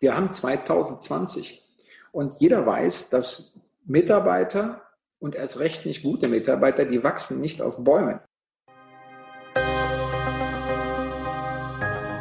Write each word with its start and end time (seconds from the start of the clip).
Wir 0.00 0.14
haben 0.14 0.30
2020 0.30 1.64
und 2.12 2.34
jeder 2.38 2.64
weiß, 2.64 3.10
dass 3.10 3.64
Mitarbeiter 3.84 4.82
und 5.18 5.34
erst 5.34 5.58
recht 5.58 5.86
nicht 5.86 6.04
gute 6.04 6.28
Mitarbeiter, 6.28 6.84
die 6.84 7.02
wachsen 7.02 7.40
nicht 7.40 7.60
auf 7.60 7.82
Bäumen. 7.82 8.20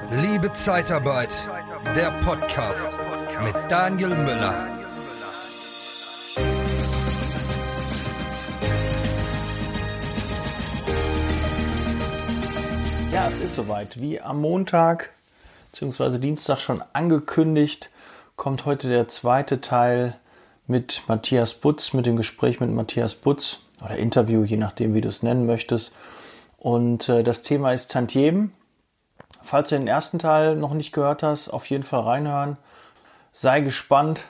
Liebe 0.10 0.52
Zeitarbeit, 0.54 1.36
der 1.96 2.20
Podcast 2.24 2.98
mit 3.44 3.56
Daniel 3.70 4.10
Müller. 4.10 4.68
Ja, 13.14 13.28
es 13.28 13.40
ist 13.40 13.54
soweit. 13.54 14.02
Wie 14.02 14.20
am 14.20 14.42
Montag 14.42 15.12
bzw. 15.80 16.18
Dienstag 16.18 16.60
schon 16.60 16.84
angekündigt, 16.94 17.90
kommt 18.36 18.66
heute 18.66 18.90
der 18.90 19.08
zweite 19.08 19.62
Teil 19.62 20.18
mit 20.66 21.04
Matthias 21.08 21.54
Butz, 21.54 21.94
mit 21.94 22.06
dem 22.06 22.18
Gespräch 22.18 22.60
mit 22.60 22.72
Matthias 22.72 23.16
Butz 23.16 23.60
oder 23.84 23.98
Interview, 23.98 24.44
je 24.44 24.58
nachdem, 24.58 24.94
wie 24.94 25.02
du 25.02 25.10
es 25.10 25.24
nennen 25.24 25.46
möchtest. 25.46 25.94
Und 26.58 27.08
äh, 27.10 27.24
das 27.24 27.42
Thema 27.42 27.72
ist 27.72 27.92
Tantiemen. 27.92 28.54
Falls 29.42 29.70
du 29.70 29.78
den 29.78 29.88
ersten 29.88 30.20
Teil 30.20 30.56
noch 30.56 30.74
nicht 30.74 30.92
gehört 30.92 31.24
hast, 31.24 31.50
auf 31.50 31.70
jeden 31.70 31.84
Fall 31.84 32.02
reinhören. 32.02 32.58
Sei 33.32 33.62
gespannt, 33.62 34.24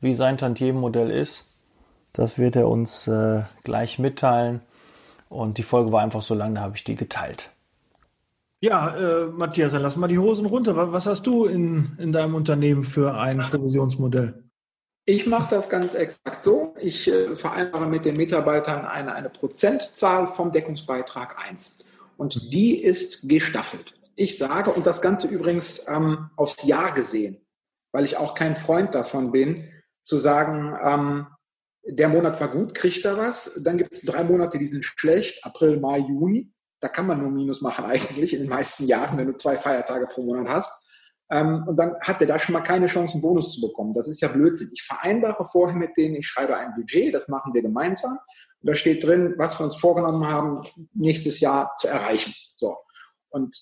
wie 0.00 0.14
sein 0.14 0.38
Tantiemenmodell 0.38 1.10
ist. 1.10 1.46
Das 2.12 2.36
wird 2.36 2.56
er 2.56 2.68
uns 2.68 3.06
äh, 3.06 3.42
gleich 3.62 3.98
mitteilen. 3.98 4.60
Und 5.28 5.58
die 5.58 5.62
Folge 5.62 5.92
war 5.92 6.02
einfach 6.02 6.22
so 6.22 6.34
lang, 6.34 6.56
da 6.56 6.62
habe 6.62 6.76
ich 6.76 6.82
die 6.82 6.96
geteilt. 6.96 7.50
Ja, 8.62 8.94
äh, 8.94 9.26
Matthias, 9.26 9.72
dann 9.72 9.82
lass 9.82 9.96
mal 9.96 10.08
die 10.08 10.18
Hosen 10.18 10.44
runter. 10.44 10.92
Was 10.92 11.06
hast 11.06 11.26
du 11.26 11.46
in, 11.46 11.96
in 11.98 12.12
deinem 12.12 12.34
Unternehmen 12.34 12.84
für 12.84 13.14
ein 13.14 13.38
Provisionsmodell? 13.38 14.44
Ich 15.06 15.26
mache 15.26 15.54
das 15.54 15.70
ganz 15.70 15.94
exakt 15.94 16.42
so. 16.42 16.74
Ich 16.78 17.08
äh, 17.08 17.34
vereinbare 17.34 17.86
mit 17.86 18.04
den 18.04 18.16
Mitarbeitern 18.16 18.84
eine, 18.84 19.14
eine 19.14 19.30
Prozentzahl 19.30 20.26
vom 20.26 20.52
Deckungsbeitrag 20.52 21.38
1. 21.38 21.86
Und 22.18 22.52
die 22.52 22.82
ist 22.82 23.28
gestaffelt. 23.28 23.94
Ich 24.14 24.36
sage, 24.36 24.70
und 24.70 24.86
das 24.86 25.00
Ganze 25.00 25.26
übrigens 25.28 25.88
ähm, 25.88 26.28
aufs 26.36 26.62
Jahr 26.64 26.92
gesehen, 26.92 27.40
weil 27.92 28.04
ich 28.04 28.18
auch 28.18 28.34
kein 28.34 28.56
Freund 28.56 28.94
davon 28.94 29.32
bin, 29.32 29.68
zu 30.02 30.18
sagen, 30.18 30.76
ähm, 30.82 31.26
der 31.82 32.10
Monat 32.10 32.38
war 32.40 32.48
gut, 32.48 32.74
kriegt 32.74 33.06
er 33.06 33.16
was. 33.16 33.58
Dann 33.64 33.78
gibt 33.78 33.94
es 33.94 34.02
drei 34.02 34.22
Monate, 34.22 34.58
die 34.58 34.66
sind 34.66 34.84
schlecht, 34.84 35.44
April, 35.46 35.80
Mai, 35.80 35.98
Juni. 35.98 36.52
Da 36.80 36.88
kann 36.88 37.06
man 37.06 37.20
nur 37.20 37.30
Minus 37.30 37.60
machen 37.60 37.84
eigentlich 37.84 38.32
in 38.32 38.40
den 38.40 38.48
meisten 38.48 38.86
Jahren, 38.86 39.18
wenn 39.18 39.26
du 39.26 39.34
zwei 39.34 39.56
Feiertage 39.56 40.06
pro 40.06 40.22
Monat 40.22 40.48
hast. 40.48 40.84
Ähm, 41.30 41.64
und 41.68 41.76
dann 41.76 41.94
hat 42.00 42.20
er 42.20 42.26
da 42.26 42.38
schon 42.38 42.54
mal 42.54 42.60
keine 42.60 42.86
Chance, 42.86 43.14
einen 43.14 43.22
Bonus 43.22 43.54
zu 43.54 43.60
bekommen. 43.60 43.92
Das 43.94 44.08
ist 44.08 44.20
ja 44.20 44.28
Blödsinn. 44.28 44.70
Ich 44.72 44.82
vereinbare 44.82 45.44
vorher 45.44 45.76
mit 45.76 45.96
denen, 45.96 46.16
ich 46.16 46.26
schreibe 46.26 46.56
ein 46.56 46.74
Budget, 46.74 47.14
das 47.14 47.28
machen 47.28 47.54
wir 47.54 47.62
gemeinsam. 47.62 48.18
Und 48.62 48.68
da 48.68 48.74
steht 48.74 49.04
drin, 49.04 49.34
was 49.36 49.58
wir 49.58 49.64
uns 49.64 49.76
vorgenommen 49.76 50.26
haben, 50.26 50.60
nächstes 50.92 51.40
Jahr 51.40 51.74
zu 51.76 51.88
erreichen. 51.88 52.34
So. 52.56 52.76
Und 53.30 53.56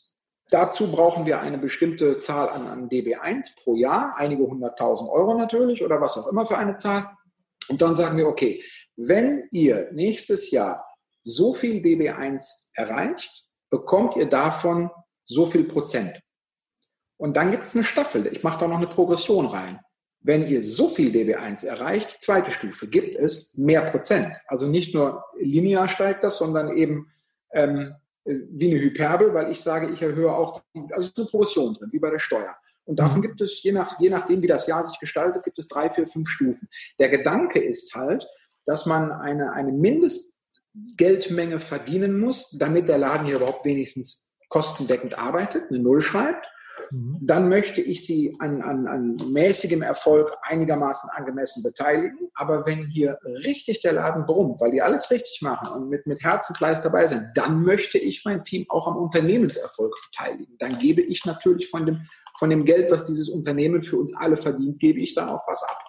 dazu 0.50 0.90
brauchen 0.90 1.26
wir 1.26 1.40
eine 1.40 1.58
bestimmte 1.58 2.20
Zahl 2.20 2.48
an, 2.48 2.66
an 2.66 2.88
DB1 2.88 3.62
pro 3.62 3.74
Jahr, 3.74 4.14
einige 4.16 4.44
hunderttausend 4.44 5.10
Euro 5.10 5.36
natürlich 5.36 5.84
oder 5.84 6.00
was 6.00 6.16
auch 6.16 6.28
immer 6.28 6.46
für 6.46 6.56
eine 6.56 6.76
Zahl. 6.76 7.10
Und 7.68 7.82
dann 7.82 7.96
sagen 7.96 8.16
wir, 8.16 8.26
okay, 8.26 8.62
wenn 8.96 9.46
ihr 9.50 9.90
nächstes 9.92 10.50
Jahr 10.50 10.87
so 11.28 11.54
viel 11.54 11.82
DB1 11.82 12.70
erreicht, 12.74 13.44
bekommt 13.70 14.16
ihr 14.16 14.26
davon 14.26 14.90
so 15.24 15.46
viel 15.46 15.64
Prozent. 15.64 16.20
Und 17.16 17.36
dann 17.36 17.50
gibt 17.50 17.64
es 17.64 17.74
eine 17.74 17.84
Staffel. 17.84 18.26
Ich 18.28 18.42
mache 18.42 18.60
da 18.60 18.68
noch 18.68 18.78
eine 18.78 18.86
Progression 18.86 19.46
rein. 19.46 19.80
Wenn 20.20 20.48
ihr 20.48 20.62
so 20.62 20.88
viel 20.88 21.10
DB1 21.10 21.66
erreicht, 21.66 22.22
zweite 22.22 22.50
Stufe, 22.50 22.88
gibt 22.88 23.16
es 23.16 23.54
mehr 23.56 23.82
Prozent. 23.82 24.32
Also 24.46 24.66
nicht 24.66 24.94
nur 24.94 25.24
linear 25.38 25.88
steigt 25.88 26.24
das, 26.24 26.38
sondern 26.38 26.76
eben 26.76 27.12
ähm, 27.52 27.94
wie 28.24 28.70
eine 28.70 28.80
Hyperbel, 28.80 29.34
weil 29.34 29.50
ich 29.50 29.60
sage, 29.60 29.90
ich 29.92 30.02
erhöhe 30.02 30.32
auch, 30.32 30.62
also 30.90 31.10
eine 31.16 31.26
Progression 31.26 31.74
drin, 31.74 31.88
wie 31.92 31.98
bei 31.98 32.10
der 32.10 32.18
Steuer. 32.18 32.56
Und 32.84 32.98
davon 32.98 33.18
mhm. 33.18 33.22
gibt 33.22 33.40
es, 33.40 33.62
je, 33.62 33.72
nach, 33.72 34.00
je 34.00 34.10
nachdem, 34.10 34.42
wie 34.42 34.46
das 34.46 34.66
Jahr 34.66 34.82
sich 34.82 34.98
gestaltet, 34.98 35.44
gibt 35.44 35.58
es 35.58 35.68
drei, 35.68 35.90
vier, 35.90 36.06
fünf 36.06 36.28
Stufen. 36.28 36.68
Der 36.98 37.10
Gedanke 37.10 37.60
ist 37.60 37.94
halt, 37.94 38.26
dass 38.64 38.86
man 38.86 39.12
eine, 39.12 39.52
eine 39.52 39.72
Mindest, 39.72 40.37
Geldmenge 40.96 41.60
verdienen 41.60 42.18
muss, 42.18 42.50
damit 42.58 42.88
der 42.88 42.98
Laden 42.98 43.26
hier 43.26 43.36
überhaupt 43.36 43.64
wenigstens 43.64 44.32
kostendeckend 44.48 45.18
arbeitet, 45.18 45.64
eine 45.70 45.78
Null 45.78 46.00
schreibt. 46.00 46.46
Mhm. 46.90 47.18
Dann 47.20 47.48
möchte 47.48 47.80
ich 47.80 48.06
sie 48.06 48.34
an, 48.38 48.62
an, 48.62 48.86
an 48.86 49.16
mäßigem 49.30 49.82
Erfolg 49.82 50.34
einigermaßen 50.42 51.10
angemessen 51.14 51.62
beteiligen. 51.62 52.30
Aber 52.34 52.66
wenn 52.66 52.86
hier 52.86 53.18
richtig 53.44 53.80
der 53.82 53.92
Laden 53.92 54.24
brummt, 54.26 54.60
weil 54.60 54.70
die 54.70 54.82
alles 54.82 55.10
richtig 55.10 55.42
machen 55.42 55.68
und 55.68 55.88
mit, 55.88 56.06
mit 56.06 56.22
Herz 56.22 56.48
und 56.48 56.56
Fleiß 56.56 56.82
dabei 56.82 57.06
sind, 57.06 57.30
dann 57.34 57.62
möchte 57.62 57.98
ich 57.98 58.24
mein 58.24 58.44
Team 58.44 58.66
auch 58.68 58.86
am 58.86 58.96
Unternehmenserfolg 58.96 59.94
beteiligen. 60.10 60.56
Dann 60.58 60.78
gebe 60.78 61.02
ich 61.02 61.24
natürlich 61.24 61.68
von 61.68 61.86
dem, 61.86 62.06
von 62.38 62.50
dem 62.50 62.64
Geld, 62.64 62.90
was 62.90 63.06
dieses 63.06 63.28
Unternehmen 63.28 63.82
für 63.82 63.98
uns 63.98 64.14
alle 64.16 64.36
verdient, 64.36 64.78
gebe 64.78 65.00
ich 65.00 65.14
dann 65.14 65.28
auch 65.28 65.46
was 65.46 65.62
ab. 65.62 65.84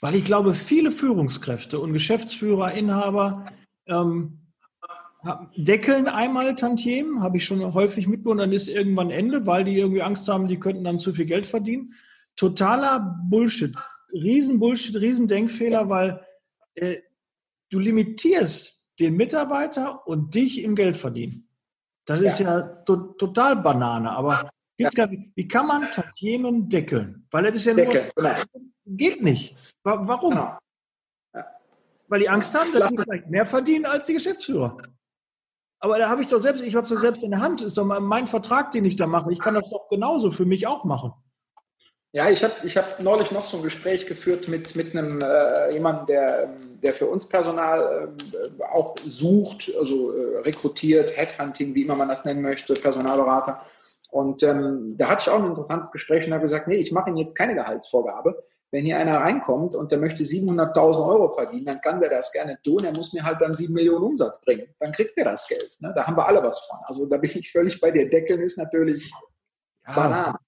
Weil 0.00 0.16
ich 0.16 0.24
glaube, 0.24 0.54
viele 0.54 0.90
Führungskräfte 0.90 1.78
und 1.78 1.92
Geschäftsführer, 1.92 2.72
Inhaber 2.72 3.46
ähm, 3.86 4.38
deckeln 5.56 6.08
einmal 6.08 6.54
Tantiemen, 6.56 7.22
habe 7.22 7.36
ich 7.36 7.44
schon 7.44 7.74
häufig 7.74 8.08
mitbekommen, 8.08 8.40
dann 8.40 8.52
ist 8.52 8.68
irgendwann 8.68 9.10
Ende, 9.10 9.46
weil 9.46 9.64
die 9.64 9.78
irgendwie 9.78 10.02
Angst 10.02 10.28
haben, 10.28 10.48
die 10.48 10.58
könnten 10.58 10.84
dann 10.84 10.98
zu 10.98 11.12
viel 11.12 11.26
Geld 11.26 11.46
verdienen. 11.46 11.94
Totaler 12.36 13.18
Bullshit, 13.28 13.74
riesen 14.12 14.58
Bullshit, 14.58 14.96
riesen 14.96 15.28
Denkfehler, 15.28 15.88
weil 15.88 16.24
äh, 16.74 16.98
du 17.70 17.78
limitierst 17.78 18.84
den 18.98 19.16
Mitarbeiter 19.16 20.06
und 20.06 20.34
dich 20.34 20.62
im 20.62 20.74
Geld 20.74 20.96
verdienen. 20.96 21.48
Das 22.04 22.20
ja. 22.20 22.26
ist 22.26 22.40
ja 22.40 22.60
to 22.60 22.96
total 23.14 23.56
Banane, 23.56 24.10
aber 24.10 24.50
ja. 24.76 24.90
wie 25.34 25.46
kann 25.46 25.66
man 25.68 25.90
Tantiemen 25.92 26.68
deckeln? 26.68 27.26
Weil 27.30 27.44
das 27.44 27.54
ist 27.54 27.66
ja 27.66 27.74
nur, 27.74 27.86
genau. 27.86 28.34
geht 28.86 29.22
nicht. 29.22 29.56
Warum? 29.84 30.30
Genau 30.30 30.58
weil 32.12 32.20
die 32.20 32.28
Angst 32.28 32.54
haben, 32.54 32.70
dass 32.74 32.90
sie 32.90 32.98
vielleicht 32.98 33.30
mehr 33.30 33.46
verdienen 33.46 33.86
als 33.86 34.04
die 34.04 34.12
Geschäftsführer. 34.12 34.76
Aber 35.78 35.98
da 35.98 36.10
habe 36.10 36.20
ich 36.20 36.28
doch 36.28 36.40
selbst, 36.40 36.62
ich 36.62 36.74
habe 36.74 36.84
es 36.84 36.92
doch 36.92 36.98
selbst 36.98 37.24
in 37.24 37.30
der 37.30 37.40
Hand. 37.40 37.62
Ist 37.62 37.78
doch 37.78 37.86
mein 37.86 38.28
Vertrag, 38.28 38.70
den 38.70 38.84
ich 38.84 38.96
da 38.96 39.06
mache. 39.06 39.32
Ich 39.32 39.38
kann 39.38 39.54
das 39.54 39.70
doch 39.70 39.88
genauso 39.88 40.30
für 40.30 40.44
mich 40.44 40.66
auch 40.66 40.84
machen. 40.84 41.14
Ja, 42.12 42.28
ich 42.28 42.44
habe 42.44 42.52
ich 42.64 42.76
hab 42.76 43.00
neulich 43.00 43.30
noch 43.30 43.46
so 43.46 43.56
ein 43.56 43.62
Gespräch 43.62 44.06
geführt 44.06 44.46
mit, 44.46 44.76
mit 44.76 44.94
einem 44.94 45.22
äh, 45.22 45.72
jemandem, 45.72 46.04
der, 46.04 46.48
der 46.82 46.92
für 46.92 47.06
uns 47.06 47.26
Personal 47.26 48.12
äh, 48.34 48.62
auch 48.64 48.94
sucht, 49.06 49.72
also 49.78 50.12
äh, 50.12 50.40
rekrutiert, 50.40 51.16
Headhunting, 51.16 51.74
wie 51.74 51.80
immer 51.80 51.94
man 51.96 52.10
das 52.10 52.26
nennen 52.26 52.42
möchte, 52.42 52.74
Personalberater. 52.74 53.64
Und 54.10 54.42
ähm, 54.42 54.96
da 54.98 55.08
hatte 55.08 55.22
ich 55.22 55.30
auch 55.30 55.38
ein 55.38 55.46
interessantes 55.46 55.90
Gespräch 55.90 56.26
und 56.26 56.34
habe 56.34 56.42
gesagt, 56.42 56.68
nee, 56.68 56.76
ich 56.76 56.92
mache 56.92 57.08
Ihnen 57.08 57.16
jetzt 57.16 57.34
keine 57.34 57.54
Gehaltsvorgabe 57.54 58.44
wenn 58.72 58.86
hier 58.86 58.98
einer 58.98 59.18
reinkommt 59.18 59.76
und 59.76 59.92
der 59.92 59.98
möchte 59.98 60.22
700.000 60.22 61.06
Euro 61.06 61.28
verdienen, 61.28 61.66
dann 61.66 61.80
kann 61.80 62.00
der 62.00 62.08
das 62.08 62.32
gerne 62.32 62.58
tun. 62.64 62.82
Er 62.82 62.92
muss 62.92 63.12
mir 63.12 63.22
halt 63.22 63.40
dann 63.40 63.52
7 63.52 63.72
Millionen 63.72 64.02
Umsatz 64.02 64.40
bringen. 64.40 64.66
Dann 64.80 64.92
kriegt 64.92 65.16
er 65.16 65.26
das 65.26 65.46
Geld. 65.46 65.76
Ne? 65.80 65.92
Da 65.94 66.06
haben 66.06 66.16
wir 66.16 66.26
alle 66.26 66.42
was 66.42 66.60
von. 66.60 66.78
Also 66.84 67.06
da 67.06 67.18
bin 67.18 67.30
ich 67.34 67.52
völlig 67.52 67.78
bei 67.80 67.90
dir. 67.90 68.08
Deckeln 68.08 68.40
ist 68.40 68.56
natürlich 68.56 69.12
ja. 69.86 69.94
Banane. 69.94 70.38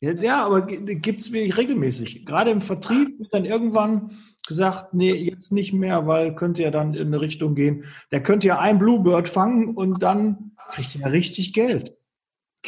Ja, 0.00 0.46
aber 0.46 0.62
gibt 0.62 1.20
es 1.20 1.32
wirklich 1.32 1.56
regelmäßig. 1.56 2.24
Gerade 2.24 2.52
im 2.52 2.62
Vertrieb 2.62 3.18
wird 3.18 3.34
dann 3.34 3.44
irgendwann 3.44 4.16
gesagt, 4.46 4.94
nee, 4.94 5.12
jetzt 5.12 5.52
nicht 5.52 5.72
mehr, 5.72 6.06
weil 6.06 6.34
könnte 6.36 6.62
ja 6.62 6.70
dann 6.70 6.94
in 6.94 7.08
eine 7.08 7.20
Richtung 7.20 7.54
gehen. 7.54 7.84
Der 8.12 8.22
könnte 8.22 8.46
ja 8.46 8.60
ein 8.60 8.78
Bluebird 8.78 9.28
fangen 9.28 9.76
und 9.76 10.02
dann 10.02 10.52
kriegt 10.70 10.94
er 10.94 11.00
ja 11.02 11.06
richtig 11.08 11.52
Geld. 11.52 11.98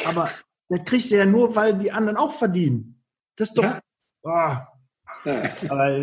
Aber 0.05 0.29
der 0.69 0.79
kriegt 0.83 1.11
er 1.11 1.19
ja 1.19 1.25
nur, 1.25 1.55
weil 1.55 1.77
die 1.77 1.91
anderen 1.91 2.17
auch 2.17 2.33
verdienen. 2.33 3.01
Das 3.35 3.49
ist 3.49 3.57
doch, 3.57 3.63
ja. 3.63 3.79
oh, 4.23 4.70
aber 5.23 5.99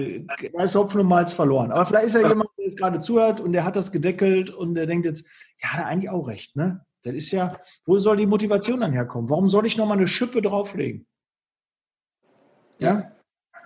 da 0.52 0.62
ist 0.62 0.74
Hopfen 0.74 1.00
und 1.00 1.08
Malz 1.08 1.32
verloren. 1.32 1.72
Aber 1.72 1.86
vielleicht 1.86 2.06
ist 2.06 2.14
ja 2.14 2.28
jemand, 2.28 2.50
der 2.58 2.66
es 2.66 2.76
gerade 2.76 3.00
zuhört 3.00 3.40
und 3.40 3.52
der 3.52 3.64
hat 3.64 3.76
das 3.76 3.92
gedeckelt 3.92 4.50
und 4.50 4.74
der 4.74 4.86
denkt 4.86 5.06
jetzt, 5.06 5.26
ja, 5.62 5.72
hat 5.72 5.80
er 5.80 5.86
eigentlich 5.86 6.10
auch 6.10 6.28
recht, 6.28 6.56
ne? 6.56 6.84
Das 7.02 7.14
ist 7.14 7.30
ja, 7.30 7.58
wo 7.86 7.98
soll 7.98 8.16
die 8.16 8.26
Motivation 8.26 8.80
dann 8.80 8.92
herkommen? 8.92 9.30
Warum 9.30 9.48
soll 9.48 9.66
ich 9.66 9.76
nochmal 9.76 9.98
eine 9.98 10.08
Schippe 10.08 10.42
drauflegen? 10.42 11.06
Ja? 12.78 13.12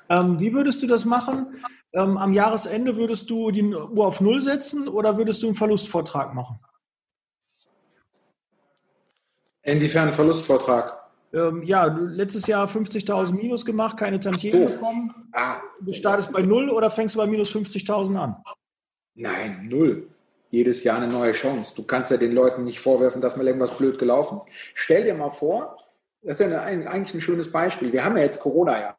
Ähm, 0.09 0.39
wie 0.39 0.53
würdest 0.53 0.83
du 0.83 0.87
das 0.87 1.05
machen? 1.05 1.55
Ähm, 1.95 2.19
am 2.19 2.33
Jahresende 2.33 2.97
würdest 2.97 3.31
du 3.31 3.51
die 3.51 3.63
Uhr 3.63 4.07
auf 4.07 4.21
Null 4.21 4.41
setzen 4.41 4.89
oder 4.89 5.17
würdest 5.17 5.43
du 5.43 5.47
einen 5.47 5.57
Verlustvortrag 5.57 6.35
machen? 6.35 6.59
Inwiefern 9.63 10.13
Verlustvortrag? 10.13 11.02
Ähm, 11.33 11.63
ja, 11.63 11.87
letztes 11.87 12.47
Jahr 12.47 12.69
50.000 12.69 13.35
Minus 13.35 13.65
gemacht, 13.65 13.97
keine 13.97 14.21
Tantiemen 14.21 14.63
oh. 14.63 14.69
bekommen. 14.69 15.15
Ah. 15.33 15.57
Du 15.81 15.93
startest 15.93 16.33
bei 16.33 16.43
Null 16.43 16.71
oder 16.71 16.91
fängst 16.91 17.15
du 17.15 17.19
bei 17.19 17.27
minus 17.27 17.51
50.000 17.55 18.17
an? 18.17 18.37
Nein, 19.15 19.69
Null. 19.69 20.09
Jedes 20.51 20.85
Jahr 20.85 20.99
eine 20.99 21.11
neue 21.11 21.33
Chance. 21.33 21.73
Du 21.75 21.83
kannst 21.83 22.11
ja 22.11 22.19
den 22.19 22.33
Leuten 22.33 22.65
nicht 22.65 22.79
vorwerfen, 22.79 23.23
dass 23.23 23.39
mal 23.39 23.47
irgendwas 23.47 23.77
blöd 23.77 23.99
gelaufen 23.99 24.39
ist. 24.39 24.47
Stell 24.75 25.05
dir 25.05 25.15
mal 25.15 25.31
vor, 25.31 25.79
das 26.21 26.39
ist 26.39 26.51
ja 26.51 26.61
eine, 26.61 26.89
eigentlich 26.91 27.15
ein 27.15 27.21
schönes 27.23 27.51
Beispiel. 27.51 27.93
Wir 27.93 28.05
haben 28.05 28.17
ja 28.17 28.23
jetzt 28.25 28.41
Corona 28.41 28.81
ja. 28.81 28.97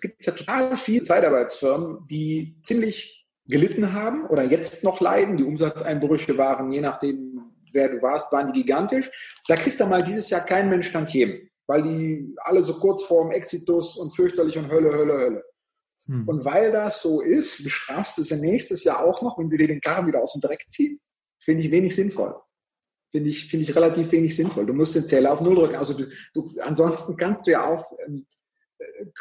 gibt 0.00 0.24
ja 0.24 0.32
total 0.32 0.76
viele 0.76 1.02
Zeitarbeitsfirmen, 1.02 2.06
die 2.08 2.56
ziemlich 2.62 3.26
gelitten 3.46 3.92
haben 3.92 4.26
oder 4.26 4.42
jetzt 4.42 4.84
noch 4.84 5.00
leiden. 5.00 5.36
Die 5.36 5.44
Umsatzeinbrüche 5.44 6.36
waren, 6.38 6.70
je 6.70 6.80
nachdem, 6.80 7.52
wer 7.72 7.88
du 7.88 8.02
warst, 8.02 8.30
waren 8.32 8.52
die 8.52 8.60
gigantisch. 8.60 9.10
Da 9.48 9.56
kriegt 9.56 9.80
dann 9.80 9.90
mal 9.90 10.04
dieses 10.04 10.30
Jahr 10.30 10.42
kein 10.42 10.68
Mensch 10.68 10.92
Tantiemen, 10.92 11.50
weil 11.66 11.82
die 11.82 12.34
alle 12.38 12.62
so 12.62 12.78
kurz 12.78 13.04
vorm 13.04 13.30
Exitus 13.30 13.96
und 13.96 14.14
fürchterlich 14.14 14.58
und 14.58 14.70
Hölle, 14.70 14.92
Hölle, 14.92 15.12
Hölle. 15.14 15.44
Hm. 16.06 16.28
Und 16.28 16.44
weil 16.44 16.72
das 16.72 17.02
so 17.02 17.20
ist, 17.20 17.64
bestrafst 17.64 18.18
du 18.18 18.22
sie 18.22 18.40
nächstes 18.40 18.84
Jahr 18.84 19.04
auch 19.04 19.22
noch, 19.22 19.38
wenn 19.38 19.48
sie 19.48 19.56
dir 19.56 19.68
den 19.68 19.80
Karren 19.80 20.06
wieder 20.06 20.22
aus 20.22 20.32
dem 20.32 20.42
Dreck 20.42 20.64
ziehen. 20.68 21.00
Finde 21.40 21.62
ich 21.62 21.70
wenig 21.70 21.94
sinnvoll. 21.94 22.34
Finde 23.10 23.30
ich, 23.30 23.48
finde 23.48 23.64
ich 23.64 23.76
relativ 23.76 24.10
wenig 24.10 24.34
sinnvoll. 24.34 24.66
Du 24.66 24.72
musst 24.72 24.94
den 24.94 25.06
Zähler 25.06 25.32
auf 25.32 25.40
Null 25.40 25.54
drücken. 25.54 25.76
Also 25.76 25.94
du, 25.94 26.06
du, 26.32 26.50
ansonsten 26.60 27.16
kannst 27.16 27.46
du 27.46 27.52
ja 27.52 27.64
auch, 27.64 27.86
ähm, 28.06 28.26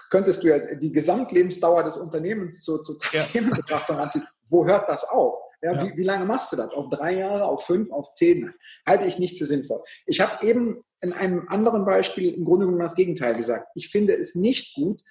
könntest 0.10 0.42
du 0.42 0.48
ja 0.48 0.76
die 0.76 0.92
Gesamtlebensdauer 0.92 1.84
des 1.84 1.98
Unternehmens 1.98 2.62
zu, 2.62 2.80
zu 2.80 2.98
Themenbetrachtung 2.98 3.98
anziehen. 3.98 4.26
Wo 4.50 4.66
hört 4.66 4.90
das 4.90 5.04
auf? 5.04 5.38
Ja, 5.62 5.74
ja. 5.74 5.84
Wie, 5.84 5.98
wie, 5.98 6.04
lange 6.04 6.26
machst 6.26 6.52
du 6.52 6.56
das? 6.56 6.72
Auf 6.72 6.90
drei 6.90 7.18
Jahre, 7.20 7.46
auf 7.46 7.66
fünf, 7.66 7.92
auf 7.92 8.12
zehn? 8.14 8.52
Halte 8.86 9.06
ich 9.06 9.20
nicht 9.20 9.38
für 9.38 9.46
sinnvoll. 9.46 9.84
Ich 10.06 10.20
habe 10.20 10.46
eben 10.46 10.84
in 11.04 11.12
einem 11.12 11.48
anderen 11.50 11.86
Beispiel 11.86 12.34
im 12.34 12.46
Grunde 12.46 12.66
genommen 12.66 12.82
das 12.82 12.96
Gegenteil 12.96 13.36
gesagt. 13.36 13.68
Ich 13.76 13.90
finde 13.90 14.16
es 14.16 14.36
nicht 14.36 14.74
gut, 14.74 15.04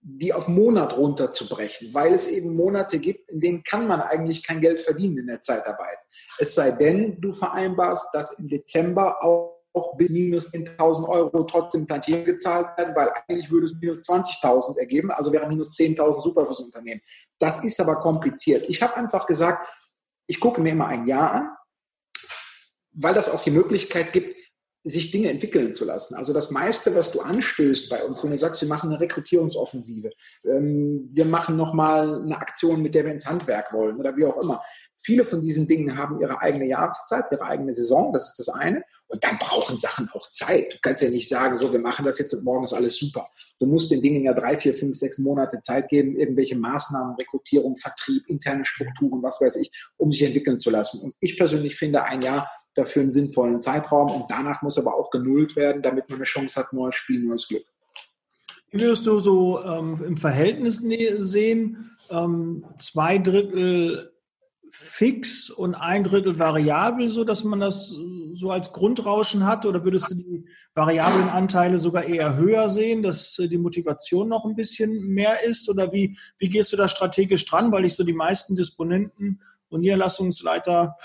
die 0.00 0.32
auf 0.32 0.48
Monat 0.48 0.96
runterzubrechen, 0.96 1.94
weil 1.94 2.12
es 2.14 2.26
eben 2.26 2.56
Monate 2.56 2.98
gibt, 2.98 3.30
in 3.30 3.40
denen 3.40 3.62
kann 3.62 3.86
man 3.86 4.00
eigentlich 4.00 4.42
kein 4.42 4.60
Geld 4.60 4.80
verdienen 4.80 5.18
in 5.18 5.26
der 5.28 5.40
Zeitarbeit. 5.40 5.98
Es 6.38 6.54
sei 6.54 6.72
denn, 6.72 7.20
du 7.20 7.32
vereinbarst, 7.32 8.12
dass 8.12 8.38
im 8.40 8.48
Dezember 8.48 9.22
auch 9.22 9.96
bis 9.96 10.10
minus 10.10 10.52
10.000 10.52 11.08
Euro 11.08 11.44
trotzdem 11.44 11.86
Tantien 11.86 12.24
gezahlt 12.24 12.76
werden, 12.76 12.94
weil 12.96 13.10
eigentlich 13.28 13.50
würde 13.50 13.66
es 13.66 13.74
minus 13.80 13.98
20.000 14.08 14.78
ergeben, 14.78 15.12
also 15.12 15.32
wäre 15.32 15.46
minus 15.48 15.72
10.000 15.74 16.22
super 16.22 16.44
fürs 16.44 16.60
Unternehmen. 16.60 17.02
Das 17.38 17.62
ist 17.62 17.80
aber 17.80 17.96
kompliziert. 17.96 18.68
Ich 18.68 18.82
habe 18.82 18.96
einfach 18.96 19.26
gesagt, 19.26 19.66
ich 20.26 20.40
gucke 20.40 20.60
mir 20.60 20.70
immer 20.70 20.88
ein 20.88 21.06
Jahr 21.06 21.32
an, 21.32 21.50
weil 22.92 23.14
das 23.14 23.28
auch 23.28 23.42
die 23.44 23.50
Möglichkeit 23.50 24.12
gibt, 24.12 24.34
sich 24.88 25.10
Dinge 25.10 25.30
entwickeln 25.30 25.72
zu 25.72 25.84
lassen. 25.84 26.14
Also 26.14 26.32
das 26.32 26.52
meiste, 26.52 26.94
was 26.94 27.10
du 27.10 27.20
anstößt 27.20 27.90
bei 27.90 28.04
uns, 28.04 28.22
wenn 28.22 28.30
du 28.30 28.38
sagst, 28.38 28.60
wir 28.62 28.68
machen 28.68 28.90
eine 28.90 29.00
Rekrutierungsoffensive, 29.00 30.12
ähm, 30.44 31.10
wir 31.12 31.24
machen 31.24 31.56
nochmal 31.56 32.22
eine 32.22 32.36
Aktion, 32.36 32.82
mit 32.82 32.94
der 32.94 33.04
wir 33.04 33.10
ins 33.10 33.26
Handwerk 33.26 33.72
wollen 33.72 33.96
oder 33.96 34.16
wie 34.16 34.24
auch 34.24 34.40
immer. 34.40 34.62
Viele 34.96 35.24
von 35.24 35.42
diesen 35.42 35.66
Dingen 35.66 35.98
haben 35.98 36.20
ihre 36.20 36.40
eigene 36.40 36.66
Jahreszeit, 36.66 37.24
ihre 37.32 37.42
eigene 37.42 37.72
Saison, 37.72 38.12
das 38.12 38.28
ist 38.28 38.38
das 38.38 38.48
eine. 38.48 38.84
Und 39.08 39.22
dann 39.24 39.38
brauchen 39.38 39.76
Sachen 39.76 40.08
auch 40.12 40.30
Zeit. 40.30 40.74
Du 40.74 40.78
kannst 40.80 41.02
ja 41.02 41.10
nicht 41.10 41.28
sagen, 41.28 41.58
so, 41.58 41.72
wir 41.72 41.80
machen 41.80 42.04
das 42.04 42.18
jetzt 42.18 42.34
und 42.34 42.44
morgen 42.44 42.64
ist 42.64 42.72
alles 42.72 42.96
super. 42.96 43.28
Du 43.58 43.66
musst 43.66 43.90
den 43.90 44.02
Dingen 44.02 44.24
ja 44.24 44.34
drei, 44.34 44.56
vier, 44.56 44.74
fünf, 44.74 44.96
sechs 44.96 45.18
Monate 45.18 45.60
Zeit 45.60 45.88
geben, 45.88 46.16
irgendwelche 46.16 46.56
Maßnahmen, 46.56 47.16
Rekrutierung, 47.16 47.76
Vertrieb, 47.76 48.28
interne 48.28 48.64
Strukturen, 48.64 49.22
was 49.22 49.40
weiß 49.40 49.56
ich, 49.56 49.70
um 49.96 50.12
sich 50.12 50.22
entwickeln 50.22 50.58
zu 50.58 50.70
lassen. 50.70 51.00
Und 51.02 51.14
ich 51.20 51.36
persönlich 51.36 51.76
finde, 51.76 52.04
ein 52.04 52.22
Jahr 52.22 52.48
dafür 52.76 53.02
einen 53.02 53.10
sinnvollen 53.10 53.60
Zeitraum 53.60 54.10
und 54.10 54.30
danach 54.30 54.62
muss 54.62 54.78
aber 54.78 54.94
auch 54.94 55.10
genullt 55.10 55.56
werden, 55.56 55.82
damit 55.82 56.08
man 56.08 56.18
eine 56.18 56.24
Chance 56.24 56.60
hat, 56.60 56.72
neues 56.72 56.94
Spiel, 56.94 57.22
neues 57.24 57.48
Glück. 57.48 57.64
Wie 58.70 58.80
würdest 58.80 59.06
du 59.06 59.18
so 59.20 59.62
ähm, 59.64 60.02
im 60.04 60.16
Verhältnis 60.16 60.78
sehen? 60.78 61.96
Ähm, 62.10 62.64
zwei 62.78 63.18
Drittel 63.18 64.12
fix 64.70 65.48
und 65.48 65.74
ein 65.74 66.04
Drittel 66.04 66.38
variabel, 66.38 67.08
so 67.08 67.24
dass 67.24 67.44
man 67.44 67.60
das 67.60 67.94
so 68.34 68.50
als 68.50 68.72
Grundrauschen 68.72 69.46
hat? 69.46 69.64
Oder 69.64 69.84
würdest 69.84 70.10
du 70.10 70.14
die 70.16 70.44
variablen 70.74 71.28
Anteile 71.28 71.78
sogar 71.78 72.04
eher 72.04 72.36
höher 72.36 72.68
sehen, 72.68 73.02
dass 73.02 73.38
äh, 73.38 73.48
die 73.48 73.58
Motivation 73.58 74.28
noch 74.28 74.44
ein 74.44 74.56
bisschen 74.56 75.00
mehr 75.08 75.44
ist? 75.44 75.68
Oder 75.70 75.92
wie, 75.92 76.18
wie 76.38 76.48
gehst 76.48 76.72
du 76.72 76.76
da 76.76 76.88
strategisch 76.88 77.46
dran? 77.46 77.72
Weil 77.72 77.86
ich 77.86 77.94
so 77.94 78.04
die 78.04 78.12
meisten 78.12 78.56
Disponenten 78.56 79.40
und 79.68 79.80
Niederlassungsleiter 79.80 80.96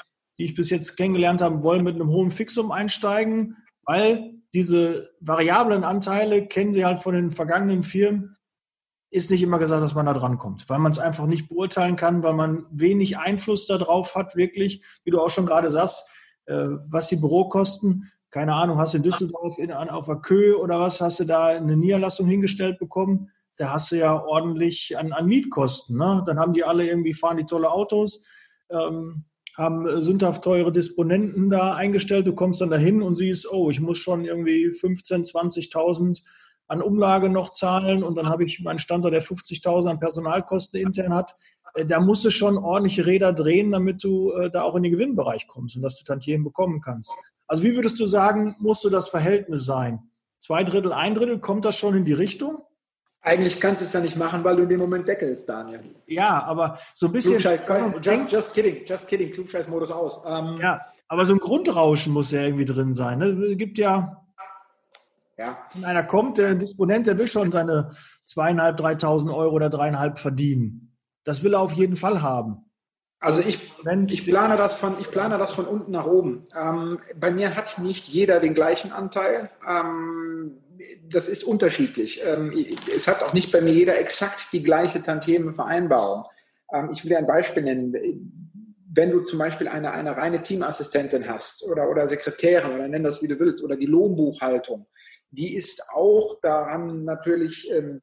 die 0.42 0.46
ich 0.46 0.56
bis 0.56 0.72
jetzt 0.72 0.98
kennengelernt 0.98 1.40
habe, 1.40 1.62
wollen 1.62 1.84
mit 1.84 1.94
einem 1.94 2.10
hohen 2.10 2.32
Fixum 2.32 2.72
einsteigen, 2.72 3.58
weil 3.84 4.34
diese 4.56 5.12
variablen 5.20 5.84
Anteile 5.84 6.48
kennen 6.48 6.74
sie 6.74 6.84
halt 6.84 7.00
von 7.00 7.14
den 7.14 7.30
vergangenen 7.30 7.84
Firmen, 7.84 8.38
ist 9.12 9.30
nicht 9.30 9.44
immer 9.44 9.60
gesagt, 9.60 9.84
dass 9.84 9.94
man 9.94 10.08
da 10.08 10.16
dran 10.16 10.40
kommt, 10.40 10.68
weil 10.68 10.80
man 10.80 10.92
es 10.92 10.98
einfach 10.98 11.28
nicht 11.28 11.48
beurteilen 11.48 11.96
kann, 11.96 12.24
weil 12.24 12.34
man 12.34 12.66
wenig 12.72 13.20
Einfluss 13.20 13.68
darauf 13.68 14.16
hat, 14.16 14.36
wirklich, 14.36 14.84
wie 15.04 15.12
du 15.12 15.22
auch 15.22 15.30
schon 15.30 15.46
gerade 15.46 15.70
sagst, 15.70 16.10
äh, 16.48 16.70
was 16.88 17.08
die 17.08 17.18
Bürokosten, 17.18 18.12
keine 18.32 18.56
Ahnung, 18.56 18.80
hast 18.80 18.96
du 18.96 18.98
in 18.98 19.04
Düsseldorf 19.04 19.60
in, 19.60 19.72
auf 19.72 20.08
der 20.08 20.16
Köhe 20.16 20.58
oder 20.58 20.80
was, 20.80 21.02
hast 21.02 21.20
du 21.20 21.26
da 21.26 21.50
eine 21.50 21.78
Niederlassung 21.78 22.26
hingestellt 22.26 22.80
bekommen, 22.80 23.30
da 23.58 23.72
hast 23.72 23.92
du 23.92 23.98
ja 23.98 24.20
ordentlich 24.20 24.98
an, 24.98 25.12
an 25.12 25.28
Mietkosten. 25.28 25.98
Ne? 25.98 26.24
Dann 26.26 26.40
haben 26.40 26.54
die 26.54 26.64
alle 26.64 26.88
irgendwie, 26.88 27.14
fahren 27.14 27.38
die 27.38 27.46
tolle 27.46 27.70
Autos, 27.70 28.26
ähm, 28.72 29.26
haben 29.58 30.02
sündhaft 30.02 30.44
teure 30.44 30.72
Disponenten 30.72 31.50
da 31.50 31.74
eingestellt. 31.74 32.28
Du 32.28 32.34
kommst 32.34 32.62
dann 32.62 32.70
dahin 32.70 33.02
und 33.02 33.16
siehst, 33.16 33.52
oh, 33.52 33.70
ich 33.70 33.80
muss 33.80 33.98
schon 33.98 34.26
irgendwie 34.26 34.68
15.000, 34.68 35.32
20.000 35.32 36.22
an 36.68 36.82
Umlage 36.82 37.30
noch 37.30 37.50
zahlen 37.50 38.02
und 38.02 38.16
dann 38.16 38.30
habe 38.30 38.46
ich 38.46 38.62
meinen 38.62 38.80
Standort, 38.80 39.14
der 39.14 39.24
50.000 39.24 39.90
an 39.90 40.00
Personalkosten 40.00 40.80
intern 40.80 41.14
hat. 41.14 41.36
Äh, 41.74 41.86
da 41.86 42.00
musst 42.00 42.24
du 42.24 42.30
schon 42.30 42.58
ordentliche 42.58 43.06
Räder 43.06 43.34
drehen, 43.34 43.72
damit 43.72 44.04
du 44.04 44.32
äh, 44.32 44.50
da 44.50 44.64
auch 44.64 44.76
in 44.76 44.84
den 44.84 44.92
Gewinnbereich 44.94 45.48
kommst 45.48 45.76
und 45.76 45.82
dass 45.82 45.98
du 45.98 46.06
Tantiemen 46.06 46.44
bekommen 46.44 46.80
kannst. 46.80 47.14
Also 47.48 47.64
wie 47.64 47.76
würdest 47.76 48.00
du 48.00 48.06
sagen, 48.06 48.56
musst 48.60 48.84
du 48.86 48.90
das 48.90 49.10
Verhältnis 49.10 49.66
sein? 49.66 50.00
Zwei 50.40 50.64
Drittel, 50.64 50.94
ein 50.94 51.14
Drittel, 51.14 51.40
kommt 51.40 51.66
das 51.66 51.78
schon 51.78 51.96
in 51.96 52.06
die 52.06 52.14
Richtung? 52.14 52.60
Eigentlich 53.22 53.60
kannst 53.60 53.82
du 53.82 53.86
es 53.86 53.94
ja 53.94 54.00
nicht 54.00 54.18
machen, 54.18 54.44
weil 54.44 54.56
du 54.56 54.64
in 54.64 54.70
dem 54.70 54.80
Moment 54.80 55.08
deckelst, 55.08 55.48
Daniel. 55.48 55.82
Ja, 56.08 56.44
aber 56.44 56.80
so 56.96 57.06
ein 57.06 57.12
bisschen. 57.12 57.40
Just, 58.02 58.32
just, 58.32 58.54
kidding, 58.54 58.84
just 58.86 59.08
kidding, 59.08 59.32
Klugscheiß-Modus 59.32 59.92
aus. 59.92 60.24
Ähm, 60.26 60.58
ja, 60.60 60.82
aber 61.08 61.26
so 61.26 61.34
ein 61.34 61.40
Grundrauschen 61.40 62.14
muss 62.14 62.32
ja 62.32 62.42
irgendwie 62.42 62.66
drin 62.66 62.96
sein. 62.96 63.20
Ne? 63.20 63.28
Es 63.28 63.58
gibt 63.58 63.78
ja, 63.78 64.22
ja. 65.38 65.58
Wenn 65.74 65.86
einer 65.86 66.04
kommt, 66.04 66.38
der 66.38 66.56
Disponent, 66.56 67.08
der 67.08 67.18
will 67.18 67.28
schon 67.28 67.52
seine 67.52 67.92
zweieinhalb, 68.26 68.78
dreitausend 68.78 69.32
Euro 69.32 69.56
oder 69.56 69.70
dreieinhalb 69.70 70.20
verdienen. 70.20 70.96
Das 71.24 71.44
will 71.44 71.54
er 71.54 71.62
auf 71.62 71.74
jeden 71.74 71.98
Fall 71.98 72.22
haben. 72.22 72.71
Also 73.22 73.42
ich, 73.42 73.72
ich, 74.08 74.26
plane 74.26 74.58
das 74.58 74.74
von, 74.74 74.96
ich 75.00 75.12
plane 75.12 75.38
das 75.38 75.54
von 75.54 75.66
unten 75.66 75.92
nach 75.92 76.08
oben. 76.08 76.42
Ähm, 76.60 77.00
bei 77.16 77.30
mir 77.30 77.56
hat 77.56 77.78
nicht 77.78 78.08
jeder 78.08 78.40
den 78.40 78.56
gleichen 78.56 78.92
Anteil. 78.92 79.52
Ähm, 79.66 80.58
das 81.08 81.30
ist 81.30 81.44
unterschiedlich. 81.44 82.20
Ähm, 82.26 82.52
es 82.94 83.08
hat 83.08 83.22
auch 83.22 83.34
nicht 83.34 83.52
bei 83.52 83.62
mir 83.62 83.74
jeder 83.74 84.00
exakt 84.00 84.48
die 84.54 84.64
gleiche 84.64 85.04
Tantieme-Vereinbarung. 85.04 86.26
Ähm, 86.74 86.90
ich 86.94 87.04
will 87.04 87.10
dir 87.10 87.20
ein 87.20 87.28
Beispiel 87.28 87.62
nennen. 87.62 87.94
Wenn 88.92 89.12
du 89.12 89.22
zum 89.22 89.38
Beispiel 89.38 89.68
eine, 89.68 89.92
eine 89.92 90.18
reine 90.18 90.42
Teamassistentin 90.42 91.30
hast 91.30 91.64
oder, 91.70 91.92
oder 91.92 92.08
Sekretärin 92.08 92.74
oder 92.74 92.88
nenn 92.88 93.04
das 93.04 93.22
wie 93.22 93.28
du 93.28 93.40
willst 93.40 93.64
oder 93.64 93.76
die 93.76 93.86
Lohnbuchhaltung, 93.86 94.88
die 95.30 95.56
ist 95.56 95.84
auch 95.94 96.40
daran 96.42 97.04
natürlich 97.04 97.72
ähm, 97.72 98.02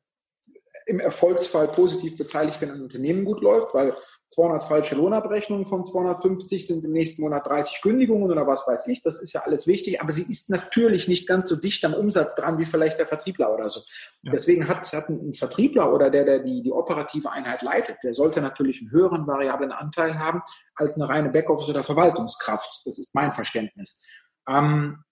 im 0.86 1.00
Erfolgsfall 1.00 1.66
positiv 1.68 2.16
beteiligt, 2.16 2.60
wenn 2.60 2.70
ein 2.70 2.82
Unternehmen 2.82 3.24
gut 3.24 3.42
läuft, 3.42 3.74
weil 3.74 3.94
200 4.30 4.62
falsche 4.62 4.94
Lohnabrechnungen 4.94 5.64
von 5.64 5.82
250 5.82 6.66
sind 6.66 6.84
im 6.84 6.92
nächsten 6.92 7.22
Monat 7.22 7.46
30 7.46 7.80
Kündigungen 7.80 8.30
oder 8.30 8.46
was 8.46 8.66
weiß 8.66 8.86
ich. 8.88 9.00
Das 9.00 9.22
ist 9.22 9.32
ja 9.32 9.42
alles 9.42 9.66
wichtig, 9.66 10.02
aber 10.02 10.12
sie 10.12 10.22
ist 10.22 10.50
natürlich 10.50 11.08
nicht 11.08 11.26
ganz 11.26 11.48
so 11.48 11.56
dicht 11.56 11.84
am 11.84 11.94
Umsatz 11.94 12.34
dran 12.34 12.58
wie 12.58 12.66
vielleicht 12.66 12.98
der 12.98 13.06
Vertriebler 13.06 13.52
oder 13.52 13.68
so. 13.70 13.80
Ja. 14.22 14.32
Deswegen 14.32 14.68
hat, 14.68 14.92
hat 14.92 15.08
ein 15.08 15.32
Vertriebler 15.32 15.92
oder 15.92 16.10
der, 16.10 16.24
der 16.24 16.40
die, 16.40 16.62
die 16.62 16.72
operative 16.72 17.32
Einheit 17.32 17.62
leitet, 17.62 17.96
der 18.04 18.12
sollte 18.12 18.42
natürlich 18.42 18.82
einen 18.82 18.90
höheren 18.90 19.26
variablen 19.26 19.72
Anteil 19.72 20.18
haben 20.18 20.42
als 20.74 20.96
eine 20.96 21.08
reine 21.08 21.30
Backoffice- 21.30 21.70
oder 21.70 21.82
Verwaltungskraft. 21.82 22.82
Das 22.84 22.98
ist 22.98 23.14
mein 23.14 23.32
Verständnis. 23.32 24.02
Ähm, 24.46 25.04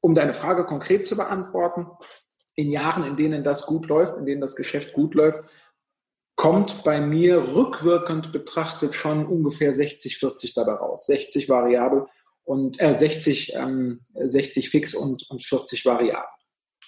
um 0.00 0.14
deine 0.14 0.34
Frage 0.34 0.64
konkret 0.64 1.06
zu 1.06 1.16
beantworten, 1.16 1.86
in 2.56 2.70
Jahren, 2.70 3.04
in 3.04 3.16
denen 3.16 3.44
das 3.44 3.64
gut 3.66 3.86
läuft, 3.86 4.16
in 4.16 4.26
denen 4.26 4.40
das 4.40 4.56
Geschäft 4.56 4.92
gut 4.92 5.14
läuft, 5.14 5.42
kommt 6.40 6.84
bei 6.84 7.02
mir 7.02 7.54
rückwirkend 7.54 8.32
betrachtet 8.32 8.94
schon 8.94 9.26
ungefähr 9.26 9.74
60, 9.74 10.16
40 10.16 10.54
dabei 10.54 10.72
raus. 10.72 11.04
60 11.04 11.50
variabel 11.50 12.06
und 12.44 12.80
äh, 12.80 12.96
60, 12.96 13.56
ähm, 13.56 14.00
60 14.14 14.70
fix 14.70 14.94
und, 14.94 15.28
und 15.28 15.42
40 15.42 15.84
variabel. 15.84 16.24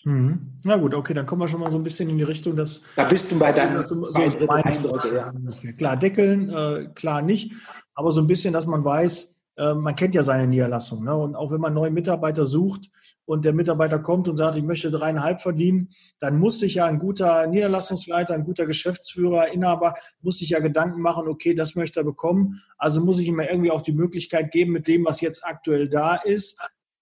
Mhm. 0.04 0.58
Na 0.64 0.78
gut, 0.78 0.94
okay, 0.94 1.12
dann 1.12 1.26
kommen 1.26 1.42
wir 1.42 1.48
schon 1.48 1.60
mal 1.60 1.70
so 1.70 1.76
ein 1.76 1.82
bisschen 1.82 2.08
in 2.08 2.16
die 2.16 2.22
Richtung, 2.22 2.56
dass. 2.56 2.80
Da 2.96 3.04
bist 3.04 3.30
du 3.30 3.38
bei 3.38 3.52
deinem 3.52 3.84
so, 3.84 4.10
so 4.10 4.18
Eindruck, 4.48 5.12
ja. 5.12 5.30
Klar, 5.76 5.98
deckeln, 5.98 6.48
äh, 6.48 6.88
klar 6.94 7.20
nicht, 7.20 7.52
aber 7.94 8.12
so 8.12 8.22
ein 8.22 8.26
bisschen, 8.26 8.54
dass 8.54 8.64
man 8.64 8.82
weiß, 8.82 9.34
äh, 9.62 9.74
man 9.74 9.94
kennt 9.96 10.14
ja 10.14 10.22
seine 10.22 10.46
Niederlassung. 10.46 11.04
Ne? 11.04 11.14
Und 11.14 11.36
auch 11.36 11.50
wenn 11.50 11.60
man 11.60 11.74
neue 11.74 11.90
Mitarbeiter 11.90 12.44
sucht, 12.44 12.90
und 13.24 13.44
der 13.44 13.52
Mitarbeiter 13.52 13.98
kommt 13.98 14.28
und 14.28 14.36
sagt, 14.36 14.56
ich 14.56 14.62
möchte 14.62 14.90
dreieinhalb 14.90 15.40
verdienen, 15.40 15.90
dann 16.20 16.38
muss 16.38 16.58
sich 16.58 16.74
ja 16.74 16.86
ein 16.86 16.98
guter 16.98 17.46
Niederlassungsleiter, 17.46 18.34
ein 18.34 18.44
guter 18.44 18.66
Geschäftsführer, 18.66 19.52
Inhaber, 19.52 19.94
muss 20.20 20.38
sich 20.38 20.50
ja 20.50 20.60
Gedanken 20.60 21.00
machen, 21.00 21.28
okay, 21.28 21.54
das 21.54 21.74
möchte 21.74 22.00
er 22.00 22.04
bekommen. 22.04 22.60
Also 22.78 23.00
muss 23.00 23.18
ich 23.18 23.28
ihm 23.28 23.40
ja 23.40 23.48
irgendwie 23.48 23.70
auch 23.70 23.82
die 23.82 23.92
Möglichkeit 23.92 24.50
geben, 24.50 24.72
mit 24.72 24.88
dem, 24.88 25.04
was 25.04 25.20
jetzt 25.20 25.44
aktuell 25.46 25.88
da 25.88 26.16
ist, 26.16 26.60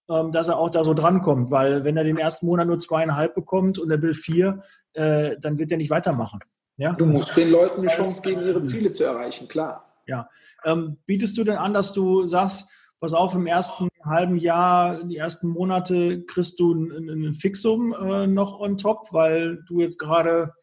ähm, 0.09 0.31
dass 0.31 0.47
er 0.47 0.57
auch 0.57 0.69
da 0.69 0.83
so 0.83 0.93
drankommt, 0.93 1.51
weil 1.51 1.83
wenn 1.83 1.97
er 1.97 2.03
den 2.03 2.17
ersten 2.17 2.45
Monat 2.45 2.67
nur 2.67 2.79
zweieinhalb 2.79 3.33
bekommt 3.33 3.79
und 3.79 3.89
er 3.89 4.01
will 4.01 4.13
vier, 4.13 4.63
äh, 4.93 5.35
dann 5.41 5.57
wird 5.57 5.71
er 5.71 5.77
nicht 5.77 5.89
weitermachen. 5.89 6.39
Ja? 6.77 6.93
Du 6.93 7.05
musst 7.05 7.35
den 7.35 7.51
Leuten 7.51 7.81
eine 7.81 7.89
Chance 7.89 8.21
geben, 8.21 8.41
ihre 8.41 8.63
Ziele 8.63 8.91
zu 8.91 9.03
erreichen, 9.03 9.47
klar. 9.47 9.91
Ja. 10.07 10.29
Ähm, 10.65 10.97
bietest 11.05 11.37
du 11.37 11.43
denn 11.43 11.57
an, 11.57 11.73
dass 11.73 11.93
du 11.93 12.25
sagst, 12.25 12.67
pass 12.99 13.13
auf, 13.13 13.33
im 13.33 13.47
ersten 13.47 13.89
halben 14.03 14.37
Jahr, 14.37 14.99
in 14.99 15.09
die 15.09 15.17
ersten 15.17 15.49
Monate 15.49 16.23
kriegst 16.23 16.59
du 16.59 16.73
ein, 16.73 17.09
ein 17.09 17.33
Fixum 17.33 17.93
äh, 17.93 18.27
noch 18.27 18.59
on 18.59 18.77
top, 18.77 19.07
weil 19.11 19.63
du 19.67 19.79
jetzt 19.79 19.99
gerade 19.99 20.53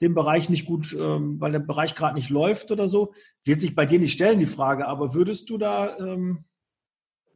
den 0.00 0.14
Bereich 0.14 0.48
nicht 0.48 0.66
gut, 0.66 0.96
ähm, 0.98 1.40
weil 1.40 1.52
der 1.52 1.58
Bereich 1.60 1.94
gerade 1.94 2.14
nicht 2.14 2.30
läuft 2.30 2.70
oder 2.70 2.88
so. 2.88 3.12
Wird 3.44 3.60
sich 3.60 3.74
bei 3.74 3.86
dir 3.86 3.98
nicht 3.98 4.12
stellen, 4.12 4.38
die 4.38 4.46
Frage, 4.46 4.86
aber 4.86 5.14
würdest 5.14 5.50
du 5.50 5.58
da. 5.58 5.96
Ähm 5.98 6.44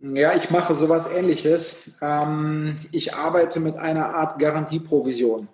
ja, 0.00 0.34
ich 0.34 0.50
mache 0.50 0.74
sowas 0.74 1.10
ähnliches. 1.10 1.98
Ähm, 2.02 2.76
ich 2.92 3.14
arbeite 3.14 3.60
mit 3.60 3.76
einer 3.76 4.14
Art 4.14 4.38
Garantieprovision. 4.38 5.48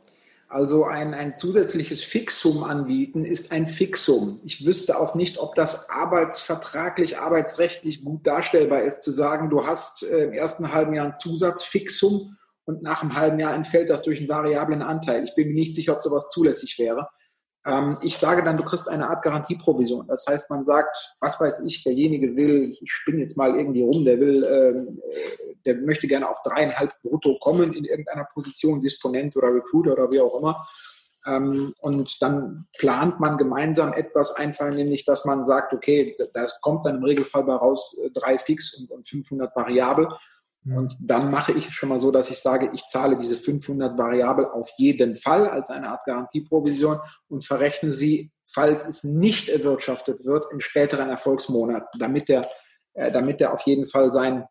Also 0.51 0.85
ein, 0.85 1.15
ein 1.15 1.37
zusätzliches 1.37 2.03
Fixum 2.03 2.65
anbieten 2.65 3.25
ist 3.25 3.53
ein 3.53 3.69
Fixum. 3.69 4.41
Ich 4.43 4.67
wüsste 4.67 4.99
auch 4.99 5.15
nicht, 5.15 5.39
ob 5.39 5.55
das 5.55 5.89
arbeitsvertraglich, 5.91 7.19
arbeitsrechtlich 7.19 8.05
gut 8.05 8.27
darstellbar 8.27 8.83
ist, 8.83 9.05
zu 9.05 9.13
sagen, 9.13 9.49
du 9.49 9.65
hast 9.65 10.03
äh, 10.03 10.25
im 10.25 10.33
ersten 10.33 10.73
halben 10.73 10.93
Jahr 10.93 11.07
ein 11.07 11.17
Zusatzfixum 11.17 12.37
und 12.65 12.83
nach 12.83 13.03
einem 13.03 13.15
halben 13.15 13.39
Jahr 13.39 13.55
entfällt 13.55 13.91
das 13.91 14.03
durch 14.03 14.19
einen 14.19 14.29
variablen 14.29 14.83
Anteil. 14.83 15.23
Ich 15.23 15.37
bin 15.37 15.49
mir 15.49 15.55
nicht 15.55 15.77
sicher, 15.77 15.93
ob 15.93 16.03
sowas 16.03 16.31
zulässig 16.31 16.81
wäre. 16.81 17.09
Ähm, 17.67 17.97
ich 18.03 18.17
sage 18.17 18.43
dann, 18.43 18.57
du 18.57 18.63
kriegst 18.63 18.89
eine 18.89 19.09
Art 19.09 19.23
Garantieprovision. 19.23 20.07
Das 20.07 20.27
heißt, 20.27 20.49
man 20.51 20.65
sagt, 20.65 21.15
was 21.21 21.41
weiß 21.41 21.61
ich, 21.61 21.85
derjenige 21.85 22.37
will, 22.37 22.77
ich 22.81 22.91
spinne 22.91 23.21
jetzt 23.21 23.37
mal 23.37 23.55
irgendwie 23.55 23.83
rum, 23.83 24.05
der 24.05 24.19
will, 24.19 24.45
ähm, 24.45 25.01
der 25.67 25.77
möchte 25.77 26.07
gerne 26.07 26.29
auf 26.29 26.43
dreieinhalb 26.43 26.93
brutto 27.03 27.39
kommen 27.39 27.73
in 27.75 27.85
irgendeiner 27.85 28.25
Position, 28.33 28.81
Disponent 28.81 29.37
oder 29.37 29.55
Recruiter 29.55 29.93
oder 29.93 30.11
wie 30.11 30.21
auch 30.21 30.39
immer. 30.39 30.67
Ähm, 31.27 31.75
und 31.81 32.23
dann 32.23 32.67
plant 32.79 33.21
man 33.21 33.37
gemeinsam 33.37 33.93
etwas 33.93 34.33
einfach, 34.37 34.71
nämlich, 34.71 35.05
dass 35.05 35.27
man 35.27 35.45
sagt, 35.45 35.75
okay, 35.75 36.17
da 36.33 36.47
kommt 36.63 36.87
dann 36.87 36.97
im 36.97 37.05
Regelfall 37.05 37.45
bei 37.45 37.55
raus 37.55 37.99
äh, 38.03 38.11
drei 38.11 38.39
Fix 38.39 38.75
und, 38.75 38.91
und 38.91 39.07
500 39.07 39.55
Variabel. 39.55 40.09
Und 40.67 40.97
dann 41.01 41.31
mache 41.31 41.53
ich 41.53 41.69
es 41.69 41.73
schon 41.73 41.89
mal 41.89 42.01
so, 42.01 42.11
dass 42.11 42.31
ich 42.31 42.39
sage, 42.39 42.71
ich 42.75 42.87
zahle 42.87 43.17
diese 43.17 43.35
500 43.35 43.99
variabel 43.99 44.45
auf 44.47 44.71
jeden 44.77 45.15
Fall 45.15 45.49
als 45.49 45.71
eine 45.71 45.89
Art 45.89 46.05
Garantieprovision 46.05 46.99
und 47.29 47.47
verrechne 47.47 47.93
sie, 47.93 48.31
falls 48.45 48.87
es 48.87 49.03
nicht 49.03 49.49
erwirtschaftet 49.49 50.27
wird, 50.27 50.53
in 50.53 50.61
späteren 50.61 51.09
Erfolgsmonaten, 51.09 51.99
damit 51.99 52.29
der, 52.29 52.47
äh, 52.93 53.11
damit 53.11 53.41
der 53.41 53.55
auf 53.55 53.63
jeden 53.63 53.87
Fall 53.87 54.11
sein 54.11 54.45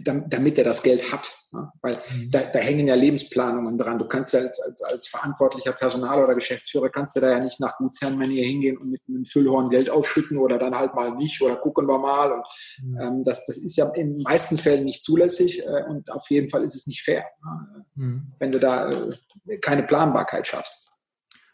damit 0.00 0.58
er 0.58 0.64
das 0.64 0.82
Geld 0.82 1.12
hat. 1.12 1.34
Ne? 1.52 1.72
Weil 1.80 1.94
mhm. 1.94 2.30
da, 2.30 2.42
da, 2.42 2.58
hängen 2.58 2.86
ja 2.86 2.94
Lebensplanungen 2.94 3.78
dran. 3.78 3.98
Du 3.98 4.06
kannst 4.06 4.34
ja 4.34 4.40
als, 4.40 4.60
als, 4.60 4.82
als 4.82 5.08
verantwortlicher 5.08 5.72
Personal 5.72 6.22
oder 6.22 6.34
Geschäftsführer 6.34 6.90
kannst 6.90 7.16
du 7.16 7.20
da 7.20 7.30
ja 7.30 7.40
nicht 7.40 7.58
nach 7.60 7.76
Gutsherrenmanier 7.78 8.44
hingehen 8.44 8.76
und 8.76 8.90
mit 8.90 9.00
einem 9.08 9.24
Füllhorn 9.24 9.70
Geld 9.70 9.88
ausschütten 9.88 10.36
oder 10.36 10.58
dann 10.58 10.78
halt 10.78 10.94
mal 10.94 11.14
nicht 11.14 11.40
oder 11.40 11.56
gucken 11.56 11.86
wir 11.86 11.98
mal. 11.98 12.32
Und 12.32 12.44
mhm. 12.82 13.00
ähm, 13.00 13.24
das, 13.24 13.46
das 13.46 13.56
ist 13.56 13.76
ja 13.76 13.88
in 13.94 14.16
den 14.16 14.22
meisten 14.22 14.58
Fällen 14.58 14.84
nicht 14.84 15.02
zulässig 15.02 15.64
äh, 15.64 15.84
und 15.88 16.10
auf 16.12 16.28
jeden 16.30 16.48
Fall 16.48 16.62
ist 16.62 16.74
es 16.74 16.86
nicht 16.86 17.02
fair, 17.02 17.24
ne? 17.42 17.84
mhm. 17.94 18.32
wenn 18.38 18.52
du 18.52 18.58
da 18.58 18.90
äh, 18.90 19.58
keine 19.58 19.84
Planbarkeit 19.84 20.46
schaffst. 20.46 20.87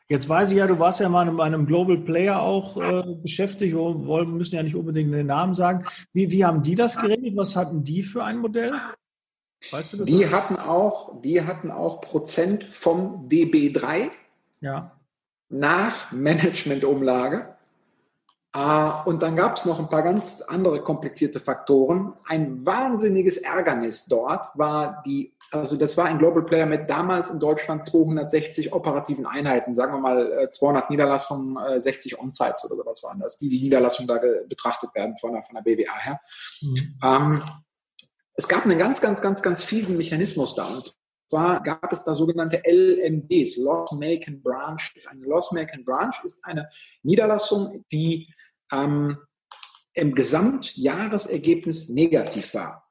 Jetzt 0.09 0.29
weiß 0.29 0.51
ich 0.53 0.59
ja, 0.59 0.67
du 0.67 0.79
warst 0.79 1.01
ja 1.01 1.09
mal 1.09 1.27
in 1.27 1.41
einem 1.41 1.67
Global 1.67 1.97
Player 1.97 2.41
auch 2.41 2.77
äh, 2.77 3.03
beschäftigt. 3.23 3.75
Wir 3.75 4.25
müssen 4.27 4.55
ja 4.55 4.63
nicht 4.63 4.77
unbedingt 4.77 5.13
den 5.15 5.27
Namen 5.27 5.55
sagen. 5.55 5.87
Wie, 6.13 6.31
wie 6.31 6.45
haben 6.45 6.63
die 6.63 6.75
das 6.75 6.99
geregelt? 6.99 7.37
Was 7.37 7.57
hatten 7.57 7.85
die 7.85 8.03
für 8.03 8.23
ein 8.23 8.39
Modell? 8.39 8.73
Weißt 9.71 9.95
du 9.95 9.97
das? 9.99 10.07
Die 10.07 10.29
hatten 10.29 10.57
auch, 10.57 11.23
die 11.23 11.43
hatten 11.43 11.71
auch 11.71 12.03
Prozent 12.03 12.65
vom 12.65 13.29
DB3 13.29 14.11
ja. 14.61 14.93
nach 15.49 16.13
Managementumlage. 16.13 17.55
Uh, 18.57 19.03
und 19.07 19.21
dann 19.25 19.35
gab 19.35 19.57
es 19.57 19.65
noch 19.65 19.81
ein 19.81 19.89
paar 19.89 20.05
ganz 20.05 20.41
andere 20.41 20.81
komplizierte 20.81 21.41
Faktoren. 21.41 22.15
Ein 22.25 22.65
wahnsinniges 22.65 23.39
Ärgernis 23.39 24.07
dort 24.07 24.57
war 24.57 25.03
die 25.05 25.33
also 25.55 25.77
das 25.77 25.97
war 25.97 26.07
ein 26.07 26.19
Global 26.19 26.45
Player 26.45 26.67
mit 26.67 26.91
damals 26.91 27.31
in 27.31 27.39
Deutschland 27.39 27.85
260 27.85 28.73
operativen 28.73 29.27
Einheiten, 29.27 29.75
sagen 29.75 29.93
wir 29.93 30.01
mal 30.01 30.49
200 30.51 30.85
äh, 30.85 30.87
Niederlassungen, 30.93 31.81
60 31.81 32.13
äh, 32.13 32.17
On-Sites 32.17 32.65
oder 32.65 32.77
sowas 32.77 33.03
waren 33.03 33.21
das, 33.21 33.39
die 33.39 33.49
die 33.49 33.61
Niederlassungen 33.61 34.09
da 34.09 34.21
betrachtet 34.49 34.95
werden 34.95 35.17
von 35.17 35.33
der, 35.33 35.43
von 35.43 35.55
der 35.57 35.63
BWA 35.63 35.99
her. 35.99 36.21
Mhm. 36.61 36.99
Ähm, 37.03 37.43
es 38.35 38.49
gab 38.49 38.65
einen 38.65 38.79
ganz, 38.79 39.01
ganz, 39.01 39.21
ganz, 39.23 39.43
ganz 39.43 39.63
fiesen 39.63 39.97
Mechanismus 39.97 40.55
da. 40.55 40.67
Und 40.67 40.93
zwar 41.31 41.63
gab 41.63 41.93
es 41.93 42.05
da 42.05 42.15
sogenannte 42.15 42.63
LMBs, 42.67 43.57
Loss 43.59 43.93
Make 43.93 44.27
and 44.29 44.43
Branches. 44.43 45.07
Eine 45.07 45.25
Loss 45.27 45.53
Make 45.53 45.73
and 45.73 45.85
Branch 45.85 46.15
ist 46.25 46.45
eine 46.45 46.69
Niederlassung, 47.03 47.85
die 47.93 48.29
ähm, 48.73 49.19
im 49.95 50.15
Gesamtjahresergebnis 50.15 51.89
negativ 51.89 52.55
war 52.55 52.84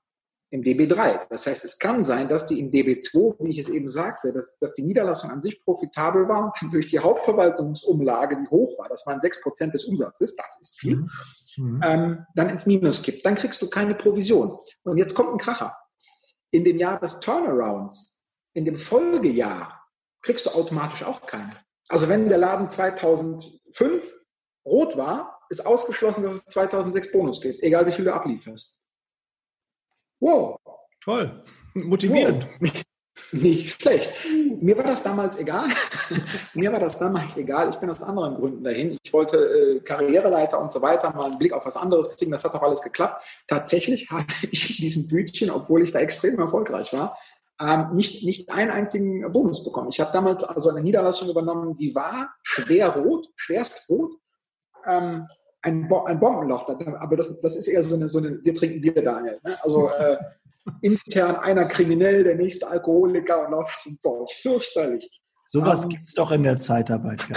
im 0.53 0.61
DB3. 0.61 1.27
Das 1.31 1.47
heißt, 1.47 1.65
es 1.65 1.79
kann 1.79 2.03
sein, 2.03 2.27
dass 2.27 2.45
die 2.45 2.59
im 2.59 2.69
DB2, 2.69 3.37
wie 3.39 3.49
ich 3.49 3.57
es 3.57 3.69
eben 3.69 3.89
sagte, 3.89 4.31
dass, 4.31 4.59
dass 4.59 4.75
die 4.75 4.83
Niederlassung 4.83 5.31
an 5.31 5.41
sich 5.41 5.63
profitabel 5.63 6.27
war 6.27 6.45
und 6.45 6.53
dann 6.61 6.69
durch 6.69 6.87
die 6.87 6.99
Hauptverwaltungsumlage, 6.99 8.37
die 8.37 8.47
hoch 8.47 8.77
war, 8.77 8.87
das 8.87 9.03
waren 9.07 9.17
6% 9.17 9.71
des 9.71 9.85
Umsatzes, 9.85 10.35
das 10.35 10.59
ist 10.61 10.79
viel, 10.79 10.97
mhm. 10.97 11.09
mhm. 11.57 11.81
ähm, 11.83 12.25
dann 12.35 12.49
ins 12.49 12.67
Minus 12.67 13.01
kippt. 13.01 13.25
Dann 13.25 13.33
kriegst 13.33 13.63
du 13.63 13.69
keine 13.69 13.95
Provision. 13.95 14.59
Und 14.83 14.97
jetzt 14.97 15.15
kommt 15.15 15.31
ein 15.31 15.39
Kracher. 15.39 15.75
In 16.51 16.63
dem 16.63 16.77
Jahr 16.77 16.99
des 16.99 17.19
Turnarounds, 17.19 18.23
in 18.53 18.65
dem 18.65 18.77
Folgejahr, 18.77 19.81
kriegst 20.21 20.45
du 20.45 20.51
automatisch 20.51 21.01
auch 21.03 21.25
keine. 21.25 21.53
Also 21.89 22.09
wenn 22.09 22.29
der 22.29 22.37
Laden 22.37 22.69
2005 22.69 24.13
rot 24.67 24.97
war, 24.97 25.41
ist 25.49 25.65
ausgeschlossen, 25.65 26.21
dass 26.23 26.33
es 26.33 26.45
2006 26.45 27.11
Bonus 27.11 27.41
gibt, 27.41 27.63
egal 27.63 27.87
wie 27.87 27.91
viel 27.91 28.05
du 28.05 28.13
ablieferst. 28.13 28.82
Wow. 30.23 30.57
Toll. 31.03 31.43
Motivierend. 31.73 32.47
Wow. 32.61 32.71
Nicht 33.33 33.81
schlecht. 33.81 34.09
Mir 34.61 34.77
war 34.77 34.85
das 34.85 35.03
damals 35.03 35.37
egal. 35.37 35.67
Mir 36.53 36.71
war 36.71 36.79
das 36.79 36.97
damals 36.97 37.35
egal. 37.35 37.71
Ich 37.71 37.75
bin 37.75 37.89
aus 37.89 38.01
anderen 38.01 38.35
Gründen 38.35 38.63
dahin. 38.63 38.97
Ich 39.03 39.11
wollte 39.11 39.37
äh, 39.37 39.79
Karriereleiter 39.81 40.61
und 40.61 40.71
so 40.71 40.81
weiter, 40.81 41.11
mal 41.13 41.25
einen 41.25 41.39
Blick 41.39 41.51
auf 41.51 41.65
was 41.65 41.75
anderes 41.75 42.15
kriegen. 42.15 42.31
Das 42.31 42.45
hat 42.45 42.53
doch 42.53 42.61
alles 42.61 42.81
geklappt. 42.81 43.21
Tatsächlich 43.47 44.09
habe 44.11 44.25
ich 44.49 44.79
in 44.79 44.85
diesem 44.85 45.07
Bütchen, 45.09 45.49
obwohl 45.49 45.83
ich 45.83 45.91
da 45.91 45.99
extrem 45.99 46.39
erfolgreich 46.39 46.93
war, 46.93 47.17
ähm, 47.59 47.89
nicht, 47.93 48.23
nicht 48.23 48.49
einen 48.49 48.71
einzigen 48.71 49.29
Bonus 49.31 49.61
bekommen. 49.63 49.89
Ich 49.89 49.99
habe 49.99 50.13
damals 50.13 50.43
also 50.45 50.69
eine 50.69 50.81
Niederlassung 50.81 51.29
übernommen, 51.29 51.75
die 51.75 51.93
war 51.95 52.33
schwer 52.43 52.89
rot, 52.95 53.27
schwerst 53.35 53.89
rot. 53.89 54.13
Ähm, 54.87 55.27
ein, 55.63 55.87
Bo 55.87 56.03
ein 56.03 56.19
Bombenloch. 56.19 56.67
Aber 56.99 57.17
das, 57.17 57.39
das 57.41 57.55
ist 57.55 57.67
eher 57.67 57.83
so 57.83 57.95
eine, 57.95 58.09
so 58.09 58.19
eine 58.19 58.43
wir 58.43 58.53
trinken 58.53 58.81
Bier, 58.81 58.93
Daniel. 58.93 59.39
Ne? 59.43 59.57
Also 59.63 59.89
äh, 59.99 60.17
intern 60.81 61.35
einer 61.37 61.65
kriminell, 61.65 62.23
der 62.23 62.35
nächste 62.35 62.67
Alkoholiker 62.67 63.47
und 63.47 63.67
so 63.67 63.89
ein 63.89 63.97
Zeug. 63.99 64.29
Fürchterlich. 64.41 65.09
Sowas 65.49 65.85
um, 65.85 65.89
gibt 65.89 66.07
es 66.07 66.13
doch 66.13 66.31
in 66.31 66.43
der 66.43 66.59
Zeitarbeit. 66.59 67.23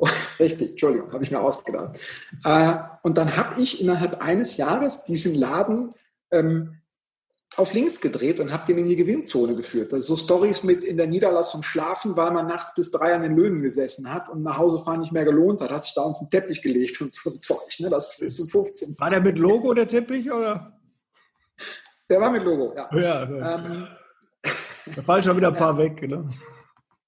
Oh, 0.00 0.06
richtig, 0.38 0.70
Entschuldigung, 0.70 1.12
habe 1.12 1.24
ich 1.24 1.32
mir 1.32 1.40
ausgedacht. 1.40 1.98
Äh, 2.44 2.74
und 3.02 3.18
dann 3.18 3.36
habe 3.36 3.60
ich 3.60 3.80
innerhalb 3.80 4.22
eines 4.22 4.56
Jahres 4.56 5.02
diesen 5.02 5.34
Laden 5.34 5.90
ähm, 6.30 6.80
auf 7.58 7.72
links 7.72 8.00
gedreht 8.00 8.38
und 8.38 8.52
habe 8.52 8.66
den 8.66 8.78
in 8.78 8.88
die 8.88 8.96
Gewinnzone 8.96 9.56
geführt. 9.56 9.92
Also 9.92 10.14
so 10.14 10.22
Stories 10.22 10.62
mit 10.62 10.84
in 10.84 10.96
der 10.96 11.08
Niederlassung 11.08 11.64
schlafen, 11.64 12.16
weil 12.16 12.30
man 12.30 12.46
nachts 12.46 12.72
bis 12.72 12.92
drei 12.92 13.14
an 13.14 13.22
den 13.22 13.36
Löhnen 13.36 13.62
gesessen 13.62 14.12
hat 14.12 14.28
und 14.28 14.42
nach 14.42 14.58
Hause 14.58 14.78
fahren 14.78 15.00
nicht 15.00 15.12
mehr 15.12 15.24
gelohnt 15.24 15.60
hat, 15.60 15.70
hat 15.70 15.82
sich 15.82 15.94
da 15.94 16.02
auf 16.02 16.18
den 16.20 16.30
Teppich 16.30 16.62
gelegt 16.62 17.00
und 17.00 17.12
so 17.12 17.30
ein 17.30 17.40
Zeug. 17.40 17.80
Ne? 17.80 17.90
Das 17.90 18.18
ist 18.20 18.36
so 18.36 18.46
15. 18.46 18.96
War 18.98 19.10
der 19.10 19.20
mit 19.20 19.38
Logo 19.38 19.74
der 19.74 19.88
Teppich 19.88 20.30
oder? 20.30 20.78
Der 22.08 22.20
war 22.20 22.30
mit 22.30 22.44
Logo, 22.44 22.74
ja. 22.76 22.88
ja, 22.92 23.28
ja. 23.28 23.54
Ähm, 23.54 23.88
da 24.96 25.02
fallen 25.02 25.24
schon 25.24 25.36
wieder 25.36 25.48
ein 25.48 25.56
paar 25.56 25.76
weg. 25.76 26.08
Ne? 26.08 26.30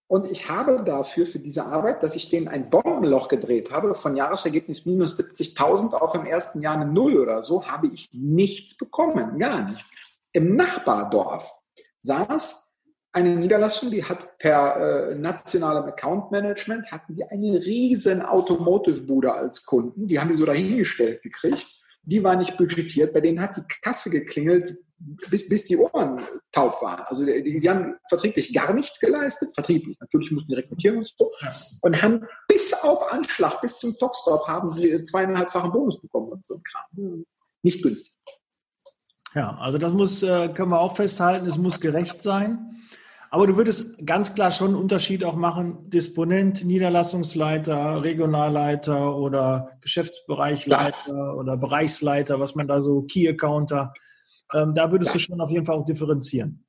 Und 0.08 0.28
ich 0.28 0.50
habe 0.50 0.82
dafür, 0.84 1.24
für 1.24 1.38
diese 1.38 1.64
Arbeit, 1.66 2.02
dass 2.02 2.16
ich 2.16 2.28
denen 2.28 2.48
ein 2.48 2.68
Bombenloch 2.68 3.28
gedreht 3.28 3.70
habe, 3.70 3.94
von 3.94 4.16
Jahresergebnis 4.16 4.84
minus 4.84 5.16
70.000 5.20 5.92
auf 5.92 6.16
im 6.16 6.26
ersten 6.26 6.60
Jahr 6.60 6.74
eine 6.74 6.86
Null 6.86 7.16
oder 7.18 7.40
so, 7.44 7.64
habe 7.68 7.86
ich 7.86 8.10
nichts 8.12 8.76
bekommen, 8.76 9.38
gar 9.38 9.70
nichts. 9.70 9.92
Im 10.32 10.56
Nachbardorf 10.56 11.52
saß 11.98 12.78
eine 13.12 13.34
Niederlassung, 13.36 13.90
die 13.90 14.04
hat 14.04 14.38
per 14.38 15.10
äh, 15.10 15.14
nationalem 15.16 15.84
Account 15.84 16.30
Management, 16.30 16.90
hatten 16.92 17.14
die 17.14 17.24
eine 17.24 17.58
riesen 17.58 18.22
Automotive-Bude 18.22 19.32
als 19.32 19.64
Kunden. 19.64 20.06
Die 20.06 20.20
haben 20.20 20.28
die 20.28 20.36
so 20.36 20.46
dahingestellt 20.46 21.22
gekriegt. 21.22 21.84
Die 22.02 22.22
war 22.22 22.36
nicht 22.36 22.56
budgetiert. 22.56 23.12
Bei 23.12 23.20
denen 23.20 23.40
hat 23.40 23.56
die 23.56 23.62
Kasse 23.82 24.10
geklingelt, 24.10 24.78
bis, 25.30 25.48
bis 25.48 25.66
die 25.66 25.76
Ohren 25.76 26.22
taub 26.52 26.80
waren. 26.82 27.00
Also 27.06 27.24
die, 27.24 27.58
die 27.58 27.68
haben 27.68 27.94
vertrieblich 28.08 28.54
gar 28.54 28.72
nichts 28.74 29.00
geleistet. 29.00 29.52
Vertrieblich, 29.54 29.98
natürlich 29.98 30.30
mussten 30.30 30.52
die 30.52 30.56
rekrutieren 30.56 30.98
und 30.98 31.08
so. 31.08 31.32
Und 31.82 32.00
haben 32.00 32.24
bis 32.46 32.72
auf 32.74 33.12
Anschlag, 33.12 33.60
bis 33.60 33.78
zum 33.78 33.96
Topstop, 33.98 34.46
haben 34.46 34.74
die 34.76 35.02
zweieinhalbfachen 35.02 35.72
Bonus 35.72 36.00
bekommen 36.00 36.28
und 36.28 36.46
so 36.46 36.54
ein 36.54 36.62
Kram. 36.62 37.24
Nicht 37.62 37.82
günstig. 37.82 38.18
Ja, 39.34 39.56
also 39.58 39.78
das 39.78 39.92
muss, 39.92 40.22
äh, 40.22 40.48
können 40.48 40.70
wir 40.70 40.80
auch 40.80 40.96
festhalten, 40.96 41.46
es 41.46 41.56
muss 41.56 41.80
gerecht 41.80 42.22
sein. 42.22 42.70
Aber 43.32 43.46
du 43.46 43.56
würdest 43.56 44.04
ganz 44.04 44.34
klar 44.34 44.50
schon 44.50 44.68
einen 44.68 44.76
Unterschied 44.76 45.22
auch 45.22 45.36
machen, 45.36 45.88
Disponent, 45.88 46.64
Niederlassungsleiter, 46.64 48.02
Regionalleiter 48.02 49.16
oder 49.16 49.70
Geschäftsbereichleiter 49.82 51.14
ja. 51.14 51.32
oder 51.34 51.56
Bereichsleiter, 51.56 52.40
was 52.40 52.56
man 52.56 52.66
da 52.66 52.82
so, 52.82 53.02
Key 53.02 53.28
Accounter. 53.28 53.92
Ähm, 54.52 54.74
da 54.74 54.90
würdest 54.90 55.10
ja. 55.10 55.12
du 55.14 55.18
schon 55.20 55.40
auf 55.40 55.50
jeden 55.50 55.64
Fall 55.64 55.76
auch 55.76 55.86
differenzieren. 55.86 56.64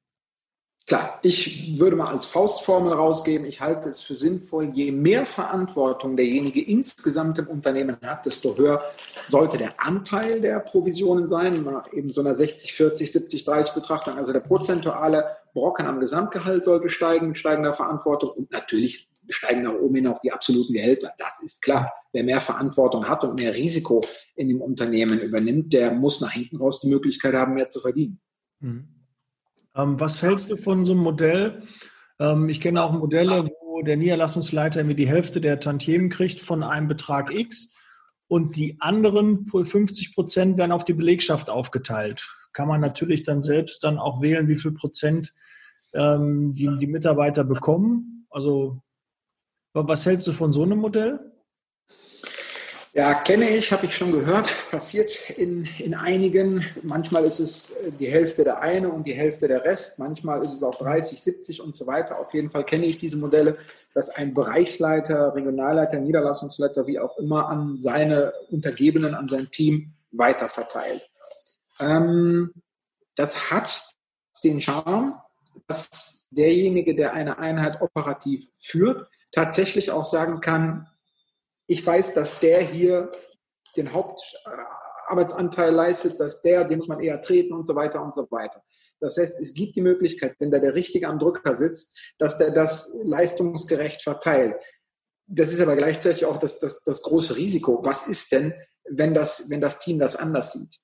Klar, 0.88 1.20
ich 1.22 1.80
würde 1.80 1.96
mal 1.96 2.12
als 2.12 2.26
Faustformel 2.26 2.92
rausgeben, 2.92 3.46
ich 3.46 3.62
halte 3.62 3.88
es 3.88 4.02
für 4.02 4.16
sinnvoll, 4.16 4.72
je 4.74 4.92
mehr 4.92 5.26
Verantwortung 5.26 6.18
derjenige 6.18 6.62
insgesamt 6.62 7.38
im 7.38 7.48
Unternehmen 7.48 7.98
hat, 8.02 8.26
desto 8.26 8.58
höher 8.58 8.84
sollte 9.26 9.58
der 9.58 9.80
Anteil 9.80 10.42
der 10.42 10.60
Provisionen 10.60 11.28
sein, 11.28 11.64
nach 11.64 11.94
eben 11.94 12.12
so 12.12 12.22
einer 12.22 12.34
60, 12.34 12.74
40, 12.74 13.12
70, 13.12 13.46
30 13.46 13.74
Betrachtung. 13.74 14.18
Also 14.18 14.34
der 14.34 14.40
prozentuale 14.40 15.38
Brocken 15.54 15.86
am 15.86 16.00
Gesamtgehalt 16.00 16.64
sollte 16.64 16.90
steigen 16.90 17.30
mit 17.30 17.38
steigender 17.38 17.74
Verantwortung 17.74 18.32
und 18.32 18.52
natürlich 18.52 19.08
steigen 19.30 19.62
nach 19.62 19.76
oben 19.76 19.96
hin 19.96 20.08
auch 20.08 20.20
die 20.20 20.32
absoluten 20.32 20.74
Gehälter. 20.74 21.14
Das 21.18 21.42
ist 21.44 21.62
klar. 21.62 21.94
Wer 22.12 22.24
mehr 22.24 22.42
Verantwortung 22.42 23.08
hat 23.08 23.24
und 23.24 23.40
mehr 23.40 23.54
Risiko 23.54 24.02
in 24.36 24.50
dem 24.50 24.62
Unternehmen 24.62 25.20
übernimmt, 25.20 25.72
der 25.72 25.92
muss 25.92 26.22
nach 26.22 26.32
hinten 26.32 26.58
raus 26.58 26.82
die 26.82 26.90
Möglichkeit 26.90 27.36
haben, 27.36 27.54
mehr 27.54 27.68
zu 27.68 27.80
verdienen. 27.80 28.20
Mhm. 28.60 29.01
Ähm, 29.76 30.00
was 30.00 30.22
hältst 30.22 30.52
du 30.52 30.58
von 30.58 30.86
so 30.86 30.94
einem 30.94 31.04
Modell? 31.04 31.64
Ähm, 32.20 32.50
ich 32.50 32.62
kenne 32.62 32.84
auch 32.84 32.92
Modelle, 32.92 33.50
wo 33.62 33.82
der 33.82 33.98
Niederlassungsleiter 33.98 34.84
mir 34.84 34.96
die 34.96 35.08
Hälfte 35.08 35.42
der 35.42 35.60
Tantiemen 35.60 36.10
kriegt 36.10 36.42
von 36.42 36.64
einem 36.64 36.88
Betrag 36.88 37.34
X 37.34 37.74
und 38.28 38.56
die 38.56 38.78
anderen 38.80 39.48
50 39.48 40.14
Prozent 40.14 40.58
werden 40.58 40.72
auf 40.72 40.86
die 40.86 40.94
Belegschaft 40.94 41.50
aufgeteilt. 41.50 42.26
Kann 42.54 42.68
man 42.68 42.82
natürlich 42.82 43.24
dann 43.24 43.42
selbst 43.42 43.84
dann 43.84 43.98
auch 43.98 44.22
wählen, 44.22 44.48
wie 44.48 44.58
viel 44.58 44.72
Prozent 44.72 45.34
ähm, 45.94 46.54
die, 46.54 46.70
die 46.80 46.88
Mitarbeiter 46.88 47.44
bekommen. 47.44 48.26
Also 48.30 48.82
was 49.74 50.06
hältst 50.06 50.28
du 50.28 50.34
von 50.34 50.52
so 50.54 50.64
einem 50.64 50.80
Modell? 50.80 51.31
Ja, 52.94 53.14
kenne 53.14 53.50
ich, 53.50 53.72
habe 53.72 53.86
ich 53.86 53.96
schon 53.96 54.12
gehört, 54.12 54.50
passiert 54.70 55.30
in, 55.38 55.66
in 55.78 55.94
einigen. 55.94 56.66
Manchmal 56.84 57.24
ist 57.24 57.40
es 57.40 57.72
äh, 57.78 57.92
die 57.94 58.08
Hälfte 58.08 58.44
der 58.44 58.62
eine 58.62 58.90
und 58.90 59.08
die 59.08 59.14
Hälfte 59.14 59.48
der 59.48 59.64
Rest. 59.64 59.98
Manchmal 59.98 60.44
ist 60.44 60.52
es 60.52 60.62
auch 60.62 60.76
30, 60.76 61.22
70 61.22 61.62
und 61.62 61.74
so 61.74 61.88
weiter. 61.88 62.20
Auf 62.20 62.34
jeden 62.34 62.50
Fall 62.50 62.66
kenne 62.66 62.86
ich 62.86 62.98
diese 62.98 63.16
Modelle, 63.16 63.58
dass 63.94 64.10
ein 64.10 64.34
Bereichsleiter, 64.34 65.34
Regionalleiter, 65.34 66.00
Niederlassungsleiter, 66.00 66.86
wie 66.86 67.00
auch 67.00 67.18
immer, 67.18 67.48
an 67.48 67.78
seine 67.78 68.34
Untergebenen, 68.50 69.16
an 69.16 69.30
sein 69.30 69.48
Team 69.50 69.94
weiterverteilt. 70.12 71.10
Ähm, 71.80 72.52
das 73.16 73.52
hat 73.52 73.96
den 74.44 74.60
Charme, 74.60 75.16
dass 75.66 76.28
derjenige, 76.32 76.94
der 76.94 77.14
eine 77.14 77.40
Einheit 77.40 77.82
operativ 77.82 78.50
führt, 78.54 79.08
tatsächlich 79.32 79.92
auch 79.92 80.04
sagen 80.04 80.42
kann, 80.42 80.88
ich 81.72 81.88
weiß, 81.88 82.14
dass 82.16 82.42
der 82.42 82.60
hier 82.60 83.10
den 83.78 83.94
Hauptarbeitsanteil 83.94 85.74
leistet, 85.74 86.20
dass 86.20 86.42
der, 86.42 86.66
den 86.66 86.80
muss 86.80 86.90
man 86.90 87.00
eher 87.00 87.22
treten 87.22 87.54
und 87.54 87.66
so 87.66 87.76
weiter 87.76 88.04
und 88.04 88.14
so 88.14 88.28
weiter. 88.30 88.62
Das 89.00 89.16
heißt, 89.18 89.40
es 89.40 89.54
gibt 89.54 89.78
die 89.78 89.82
Möglichkeit, 89.82 90.36
wenn 90.40 90.52
da 90.52 90.60
der 90.60 90.76
Richtige 90.76 91.08
am 91.08 91.18
Drücker 91.18 91.56
sitzt, 91.56 91.98
dass 92.18 92.38
der 92.38 92.52
das 92.52 93.00
leistungsgerecht 93.06 94.04
verteilt. 94.04 94.56
Das 95.28 95.54
ist 95.54 95.62
aber 95.62 95.78
gleichzeitig 95.78 96.26
auch 96.26 96.38
das, 96.38 96.60
das, 96.60 96.84
das 96.84 97.02
große 97.04 97.38
Risiko. 97.38 97.80
Was 97.86 98.06
ist 98.06 98.34
denn, 98.34 98.54
wenn 98.90 99.14
das, 99.14 99.50
wenn 99.50 99.62
das 99.62 99.80
Team 99.80 99.98
das 99.98 100.18
anders 100.18 100.52
sieht? 100.52 100.78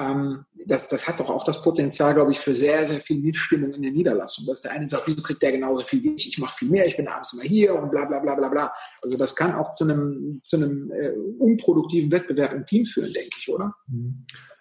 Ähm, 0.00 0.44
das, 0.66 0.88
das 0.88 1.06
hat 1.06 1.20
doch 1.20 1.28
auch 1.28 1.44
das 1.44 1.62
Potenzial, 1.62 2.14
glaube 2.14 2.32
ich, 2.32 2.38
für 2.38 2.54
sehr, 2.54 2.84
sehr 2.86 3.00
viel 3.00 3.20
Missstimmung 3.20 3.74
in 3.74 3.82
der 3.82 3.92
Niederlassung. 3.92 4.46
Dass 4.46 4.62
der 4.62 4.72
eine 4.72 4.86
sagt, 4.86 5.06
wieso 5.06 5.22
kriegt 5.22 5.42
der 5.42 5.52
genauso 5.52 5.84
viel 5.84 6.02
wie 6.02 6.14
ich? 6.14 6.28
Ich 6.28 6.38
mache 6.38 6.56
viel 6.56 6.70
mehr, 6.70 6.86
ich 6.86 6.96
bin 6.96 7.08
abends 7.08 7.32
immer 7.34 7.42
hier 7.42 7.74
und 7.74 7.90
bla 7.90 8.06
bla 8.06 8.20
bla 8.20 8.34
bla 8.34 8.48
bla. 8.48 8.72
Also 9.02 9.18
das 9.18 9.36
kann 9.36 9.54
auch 9.54 9.70
zu 9.72 9.84
einem, 9.84 10.40
zu 10.42 10.56
einem 10.56 10.90
äh, 10.90 11.10
unproduktiven 11.38 12.10
Wettbewerb 12.10 12.52
im 12.54 12.64
Team 12.64 12.86
führen, 12.86 13.12
denke 13.12 13.36
ich, 13.38 13.50
oder? 13.50 13.74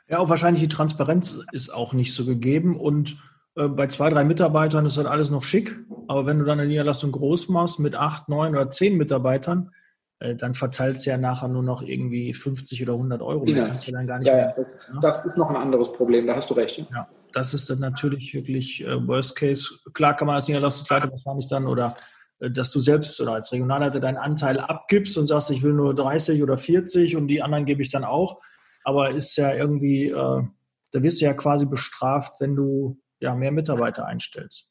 Ja, 0.10 0.20
auch 0.20 0.30
wahrscheinlich 0.30 0.64
die 0.64 0.70
Transparenz 0.70 1.40
ist 1.52 1.74
auch 1.74 1.94
nicht 1.94 2.14
so 2.14 2.26
gegeben 2.26 2.78
und 2.78 3.18
äh, 3.56 3.68
bei 3.68 3.88
zwei, 3.88 4.10
drei 4.10 4.24
Mitarbeitern 4.24 4.86
ist 4.86 4.98
das 4.98 5.06
alles 5.06 5.30
noch 5.30 5.44
schick. 5.44 5.80
Aber 6.08 6.26
wenn 6.26 6.40
du 6.40 6.46
dann 6.46 6.60
eine 6.60 6.68
Niederlassung 6.68 7.12
groß 7.12 7.50
machst 7.50 7.80
mit 7.80 7.96
acht, 7.96 8.28
neun 8.28 8.56
oder 8.56 8.72
zehn 8.72 8.98
Mitarbeitern, 8.98 9.72
dann 10.20 10.54
verteilt 10.54 10.98
es 10.98 11.06
ja 11.06 11.18
nachher 11.18 11.48
nur 11.48 11.64
noch 11.64 11.82
irgendwie 11.82 12.34
50 12.34 12.84
oder 12.84 12.94
100 12.94 13.22
Euro. 13.22 13.46
Ja, 13.46 13.68
ja, 13.68 14.02
ja 14.22 14.52
das, 14.52 14.86
ja, 14.94 15.00
das, 15.00 15.26
ist 15.26 15.38
noch 15.38 15.50
ein 15.50 15.56
anderes 15.56 15.94
Problem, 15.94 16.28
da 16.28 16.36
hast 16.36 16.50
du 16.50 16.56
recht. 16.56 16.86
Ja, 16.92 17.08
das 17.34 17.54
ist 17.54 17.70
dann 17.70 17.80
natürlich 17.80 18.34
wirklich 18.34 18.84
äh, 18.84 19.08
Worst 19.08 19.36
Case. 19.36 19.70
Klar 19.94 20.16
kann 20.16 20.28
man 20.28 20.36
als 20.36 20.48
Niederlassungsleiter 20.48 21.10
wahrscheinlich 21.10 21.48
dann 21.48 21.68
oder 21.68 21.96
äh, 22.40 22.52
dass 22.52 22.72
du 22.72 22.80
selbst 22.80 23.20
oder 23.22 23.34
als 23.34 23.52
Regionalleiter 23.52 24.00
deinen 24.00 24.18
Anteil 24.18 24.60
abgibst 24.60 25.18
und 25.18 25.28
sagst, 25.28 25.52
ich 25.52 25.64
will 25.64 25.74
nur 25.74 25.94
30 25.94 26.42
oder 26.44 26.58
40 26.58 27.16
und 27.16 27.28
die 27.28 27.42
anderen 27.42 27.66
gebe 27.66 27.82
ich 27.82 27.90
dann 27.90 28.04
auch. 28.04 28.42
Aber 28.84 29.12
ist 29.12 29.36
ja 29.36 29.54
irgendwie, 29.54 30.08
äh, 30.08 30.44
da 30.92 31.04
wirst 31.04 31.22
du 31.22 31.26
ja 31.26 31.34
quasi 31.34 31.66
bestraft, 31.66 32.34
wenn 32.40 32.56
du 32.56 33.00
ja 33.20 33.36
mehr 33.36 33.52
Mitarbeiter 33.52 34.06
einstellst. 34.06 34.69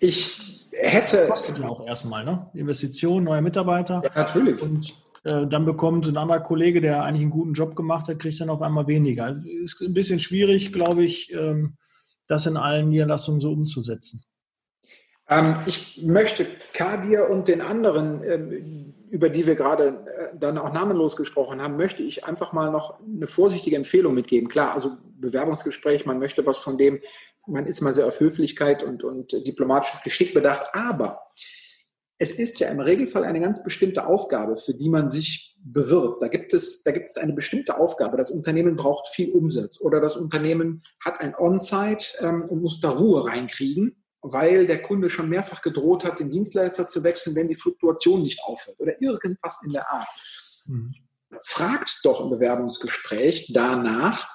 Ich 0.00 0.68
hätte. 0.72 1.26
Kostet 1.28 1.58
ja 1.58 1.68
auch 1.68 1.86
erstmal, 1.86 2.24
ne? 2.24 2.50
Investition, 2.54 3.24
neue 3.24 3.42
Mitarbeiter. 3.42 4.02
Ja, 4.04 4.10
natürlich. 4.22 4.60
Und 4.60 4.94
äh, 5.24 5.46
dann 5.46 5.64
bekommt 5.64 6.06
ein 6.06 6.16
anderer 6.16 6.40
Kollege, 6.40 6.80
der 6.80 7.02
eigentlich 7.02 7.22
einen 7.22 7.30
guten 7.30 7.54
Job 7.54 7.74
gemacht 7.74 8.08
hat, 8.08 8.18
kriegt 8.18 8.40
dann 8.40 8.50
auf 8.50 8.62
einmal 8.62 8.86
weniger. 8.86 9.24
Also, 9.24 9.42
ist 9.48 9.80
ein 9.80 9.94
bisschen 9.94 10.20
schwierig, 10.20 10.72
glaube 10.72 11.04
ich, 11.04 11.32
ähm, 11.32 11.76
das 12.28 12.46
in 12.46 12.56
allen 12.56 12.90
Niederlassungen 12.90 13.40
so 13.40 13.50
umzusetzen. 13.50 14.24
Ähm, 15.28 15.56
ich 15.66 16.00
möchte 16.02 16.46
Kadir 16.72 17.28
und 17.28 17.48
den 17.48 17.60
anderen, 17.60 18.22
ähm, 18.22 18.94
über 19.10 19.28
die 19.28 19.46
wir 19.46 19.56
gerade 19.56 19.88
äh, 19.88 20.38
dann 20.38 20.58
auch 20.58 20.72
namenlos 20.72 21.16
gesprochen 21.16 21.60
haben, 21.60 21.76
möchte 21.76 22.02
ich 22.02 22.24
einfach 22.24 22.52
mal 22.52 22.70
noch 22.70 23.00
eine 23.00 23.26
vorsichtige 23.26 23.76
Empfehlung 23.76 24.14
mitgeben. 24.14 24.48
Klar, 24.48 24.74
also 24.74 24.98
Bewerbungsgespräch, 25.18 26.06
man 26.06 26.18
möchte 26.18 26.46
was 26.46 26.58
von 26.58 26.78
dem 26.78 27.00
man 27.46 27.66
ist 27.66 27.80
mal 27.80 27.94
sehr 27.94 28.06
auf 28.06 28.20
Höflichkeit 28.20 28.82
und, 28.82 29.04
und 29.04 29.32
diplomatisches 29.32 30.02
Geschick 30.02 30.34
bedacht, 30.34 30.66
aber 30.72 31.22
es 32.18 32.30
ist 32.30 32.58
ja 32.60 32.68
im 32.68 32.80
Regelfall 32.80 33.24
eine 33.24 33.40
ganz 33.40 33.62
bestimmte 33.62 34.06
Aufgabe, 34.06 34.56
für 34.56 34.74
die 34.74 34.88
man 34.88 35.10
sich 35.10 35.54
bewirbt. 35.58 36.22
Da 36.22 36.28
gibt 36.28 36.54
es, 36.54 36.82
da 36.82 36.92
gibt 36.92 37.08
es 37.08 37.16
eine 37.16 37.34
bestimmte 37.34 37.78
Aufgabe. 37.78 38.16
Das 38.16 38.30
Unternehmen 38.30 38.76
braucht 38.76 39.08
viel 39.08 39.32
Umsatz 39.32 39.80
oder 39.80 40.00
das 40.00 40.16
Unternehmen 40.16 40.82
hat 41.04 41.20
ein 41.20 41.34
On-Site 41.36 42.06
ähm, 42.20 42.44
und 42.48 42.62
muss 42.62 42.80
da 42.80 42.90
Ruhe 42.90 43.26
reinkriegen, 43.26 44.02
weil 44.22 44.66
der 44.66 44.80
Kunde 44.82 45.10
schon 45.10 45.28
mehrfach 45.28 45.60
gedroht 45.60 46.04
hat, 46.04 46.18
den 46.18 46.30
Dienstleister 46.30 46.86
zu 46.86 47.04
wechseln, 47.04 47.36
wenn 47.36 47.48
die 47.48 47.54
Fluktuation 47.54 48.22
nicht 48.22 48.42
aufhört 48.44 48.80
oder 48.80 49.00
irgendwas 49.02 49.60
in 49.64 49.72
der 49.72 49.90
Art. 49.90 50.08
Mhm. 50.64 50.94
Fragt 51.42 52.00
doch 52.04 52.22
im 52.22 52.30
Bewerbungsgespräch 52.30 53.52
danach, 53.52 54.30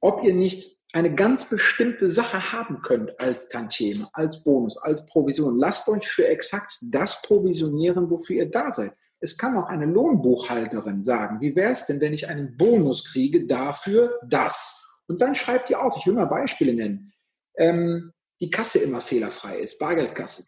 ob 0.00 0.22
ihr 0.22 0.34
nicht 0.34 0.78
eine 0.94 1.12
ganz 1.12 1.48
bestimmte 1.48 2.08
Sache 2.08 2.52
haben 2.52 2.80
könnt 2.80 3.18
als 3.18 3.48
Tantieme, 3.48 4.08
als 4.12 4.44
Bonus, 4.44 4.78
als 4.78 5.04
Provision. 5.06 5.58
Lasst 5.58 5.88
euch 5.88 6.06
für 6.06 6.28
exakt 6.28 6.78
das 6.92 7.20
provisionieren, 7.22 8.08
wofür 8.08 8.36
ihr 8.36 8.50
da 8.50 8.70
seid. 8.70 8.96
Es 9.18 9.36
kann 9.36 9.56
auch 9.56 9.66
eine 9.66 9.86
Lohnbuchhalterin 9.86 11.02
sagen, 11.02 11.40
wie 11.40 11.56
wäre 11.56 11.72
es 11.72 11.86
denn, 11.86 12.00
wenn 12.00 12.12
ich 12.12 12.28
einen 12.28 12.56
Bonus 12.56 13.04
kriege 13.04 13.44
dafür 13.44 14.20
das? 14.28 15.02
Und 15.08 15.20
dann 15.20 15.34
schreibt 15.34 15.68
ihr 15.68 15.82
auf, 15.82 15.96
ich 15.98 16.06
will 16.06 16.14
mal 16.14 16.26
Beispiele 16.26 16.74
nennen. 16.74 17.12
Ähm, 17.56 18.12
die 18.40 18.50
Kasse 18.50 18.78
immer 18.78 19.00
fehlerfrei 19.00 19.58
ist, 19.58 19.80
Bargeldkasse. 19.80 20.44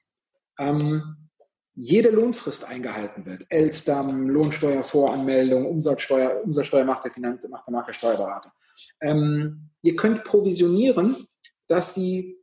Ähm, 0.60 1.28
jede 1.74 2.10
Lohnfrist 2.10 2.64
eingehalten 2.64 3.26
wird. 3.26 3.46
Elstern, 3.48 4.28
Lohnsteuervoranmeldung, 4.28 5.66
Umsatzsteuer, 5.66 6.40
Umsatzsteuer 6.44 6.84
macht 6.84 7.04
der 7.04 7.10
Finanz, 7.10 7.48
macht 7.48 7.66
der 7.66 7.72
Marktsteuerberater. 7.72 8.52
Ähm, 9.00 9.70
ihr 9.82 9.96
könnt 9.96 10.24
provisionieren, 10.24 11.26
dass 11.68 11.94
sie 11.94 12.36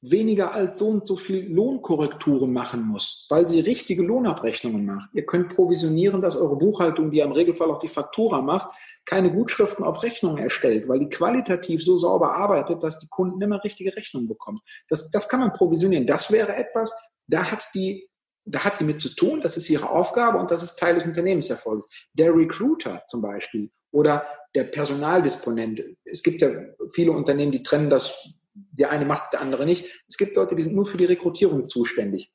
weniger 0.00 0.54
als 0.54 0.78
so 0.78 0.86
und 0.86 1.04
so 1.04 1.16
viel 1.16 1.52
Lohnkorrekturen 1.52 2.52
machen 2.52 2.82
muss, 2.86 3.26
weil 3.30 3.46
sie 3.46 3.60
richtige 3.60 4.02
Lohnabrechnungen 4.02 4.86
macht. 4.86 5.10
Ihr 5.12 5.26
könnt 5.26 5.54
provisionieren, 5.54 6.22
dass 6.22 6.36
eure 6.36 6.56
Buchhaltung, 6.56 7.10
die 7.10 7.18
ja 7.18 7.24
im 7.24 7.32
Regelfall 7.32 7.70
auch 7.70 7.80
die 7.80 7.88
Faktura 7.88 8.40
macht, 8.40 8.70
keine 9.04 9.32
Gutschriften 9.32 9.84
auf 9.84 10.02
Rechnungen 10.02 10.38
erstellt, 10.38 10.88
weil 10.88 11.00
die 11.00 11.08
qualitativ 11.08 11.82
so 11.82 11.98
sauber 11.98 12.34
arbeitet, 12.34 12.82
dass 12.82 12.98
die 13.00 13.08
Kunden 13.08 13.40
immer 13.40 13.64
richtige 13.64 13.96
Rechnungen 13.96 14.28
bekommen. 14.28 14.60
Das, 14.88 15.10
das 15.10 15.28
kann 15.28 15.40
man 15.40 15.52
provisionieren. 15.52 16.06
Das 16.06 16.30
wäre 16.30 16.54
etwas, 16.54 16.94
da 17.26 17.50
hat 17.50 17.66
die 17.74 18.08
da 18.50 18.64
hat 18.64 18.80
die 18.80 18.84
mit 18.84 18.98
zu 18.98 19.14
tun, 19.14 19.42
das 19.42 19.58
ist 19.58 19.68
ihre 19.68 19.90
Aufgabe 19.90 20.38
und 20.38 20.50
das 20.50 20.62
ist 20.62 20.78
Teil 20.78 20.94
des 20.94 21.04
Unternehmenserfolgs. 21.04 21.88
Der 22.14 22.34
Recruiter 22.34 23.02
zum 23.04 23.20
Beispiel 23.20 23.70
oder 23.90 24.26
der 24.54 24.64
Personaldisponent. 24.64 25.82
Es 26.04 26.22
gibt 26.22 26.40
ja 26.40 26.50
viele 26.92 27.12
Unternehmen, 27.12 27.52
die 27.52 27.62
trennen 27.62 27.90
das, 27.90 28.34
der 28.54 28.90
eine 28.90 29.04
macht 29.04 29.24
es, 29.24 29.30
der 29.30 29.40
andere 29.40 29.66
nicht. 29.66 30.02
Es 30.08 30.16
gibt 30.16 30.36
Leute, 30.36 30.56
die 30.56 30.62
sind 30.62 30.74
nur 30.74 30.86
für 30.86 30.96
die 30.96 31.04
Rekrutierung 31.04 31.64
zuständig. 31.64 32.32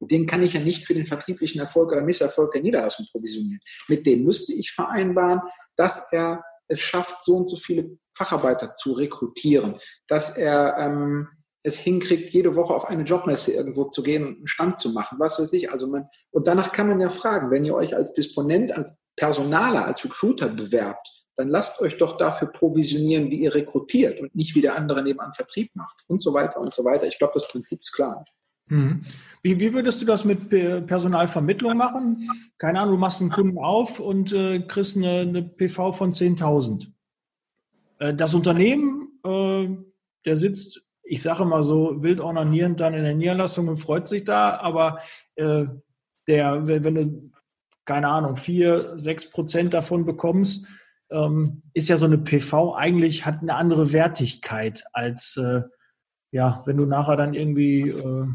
Den 0.00 0.26
kann 0.26 0.42
ich 0.42 0.52
ja 0.52 0.60
nicht 0.60 0.86
für 0.86 0.94
den 0.94 1.04
vertrieblichen 1.04 1.60
Erfolg 1.60 1.90
oder 1.90 2.02
Misserfolg 2.02 2.52
der 2.52 2.62
Niederlassung 2.62 3.06
provisionieren. 3.10 3.60
Mit 3.88 4.06
dem 4.06 4.24
müsste 4.24 4.52
ich 4.52 4.70
vereinbaren, 4.70 5.40
dass 5.74 6.12
er 6.12 6.44
es 6.68 6.80
schafft, 6.80 7.24
so 7.24 7.36
und 7.36 7.46
so 7.46 7.56
viele 7.56 7.98
Facharbeiter 8.12 8.74
zu 8.74 8.92
rekrutieren, 8.92 9.80
dass 10.06 10.36
er 10.36 10.76
ähm, 10.78 11.28
es 11.68 11.76
hinkriegt, 11.76 12.30
jede 12.30 12.56
Woche 12.56 12.74
auf 12.74 12.86
eine 12.86 13.04
Jobmesse 13.04 13.52
irgendwo 13.52 13.84
zu 13.84 14.02
gehen 14.02 14.26
und 14.26 14.36
einen 14.36 14.46
Stand 14.46 14.78
zu 14.78 14.92
machen, 14.92 15.18
was 15.18 15.38
weiß 15.38 15.52
ich. 15.52 15.70
Also 15.70 15.86
man, 15.86 16.08
und 16.30 16.46
danach 16.46 16.72
kann 16.72 16.88
man 16.88 17.00
ja 17.00 17.08
fragen, 17.08 17.50
wenn 17.50 17.64
ihr 17.64 17.74
euch 17.74 17.94
als 17.94 18.12
Disponent, 18.14 18.76
als 18.76 18.98
Personaler, 19.16 19.84
als 19.84 20.04
Recruiter 20.04 20.48
bewerbt, 20.48 21.06
dann 21.36 21.48
lasst 21.48 21.80
euch 21.80 21.98
doch 21.98 22.16
dafür 22.16 22.48
provisionieren, 22.48 23.30
wie 23.30 23.40
ihr 23.42 23.54
rekrutiert 23.54 24.20
und 24.20 24.34
nicht 24.34 24.56
wie 24.56 24.60
der 24.60 24.76
andere 24.76 25.02
nebenan 25.02 25.32
Vertrieb 25.32 25.70
macht 25.74 26.04
und 26.08 26.20
so 26.20 26.34
weiter 26.34 26.60
und 26.60 26.72
so 26.72 26.84
weiter. 26.84 27.06
Ich 27.06 27.18
glaube, 27.18 27.34
das 27.34 27.48
Prinzip 27.48 27.80
ist 27.80 27.92
klar. 27.92 28.24
Mhm. 28.66 29.04
Wie, 29.42 29.58
wie, 29.60 29.72
würdest 29.72 30.02
du 30.02 30.06
das 30.06 30.24
mit 30.24 30.50
Personalvermittlung 30.50 31.76
machen? 31.76 32.28
Keine 32.58 32.80
Ahnung, 32.80 32.94
du 32.94 33.00
machst 33.00 33.20
einen 33.20 33.30
Kunden 33.30 33.58
auf 33.58 34.00
und 34.00 34.32
äh, 34.32 34.60
kriegst 34.60 34.96
eine, 34.96 35.20
eine, 35.20 35.42
PV 35.42 35.92
von 35.92 36.12
10.000. 36.12 36.88
Äh, 37.98 38.14
das 38.14 38.34
Unternehmen, 38.34 39.20
äh, 39.24 39.68
der 40.26 40.36
sitzt, 40.36 40.82
ich 41.08 41.22
sage 41.22 41.44
mal 41.44 41.62
so, 41.62 42.02
wild 42.02 42.20
ornanierend 42.20 42.80
dann 42.80 42.94
in 42.94 43.02
der 43.02 43.14
Niederlassung 43.14 43.68
und 43.68 43.78
freut 43.78 44.06
sich 44.06 44.24
da, 44.24 44.58
aber 44.58 45.00
äh, 45.36 45.64
der, 46.26 46.66
wenn, 46.66 46.84
wenn, 46.84 46.94
du, 46.94 47.32
keine 47.86 48.08
Ahnung, 48.08 48.36
vier, 48.36 48.98
sechs 48.98 49.30
Prozent 49.30 49.72
davon 49.72 50.04
bekommst, 50.04 50.66
ähm, 51.10 51.62
ist 51.72 51.88
ja 51.88 51.96
so 51.96 52.04
eine 52.04 52.18
PV 52.18 52.74
eigentlich, 52.74 53.24
hat 53.24 53.40
eine 53.40 53.54
andere 53.54 53.92
Wertigkeit 53.92 54.84
als, 54.92 55.38
äh, 55.38 55.62
ja, 56.30 56.62
wenn 56.66 56.76
du 56.76 56.84
nachher 56.84 57.16
dann 57.16 57.32
irgendwie 57.32 57.88
äh, 57.88 58.26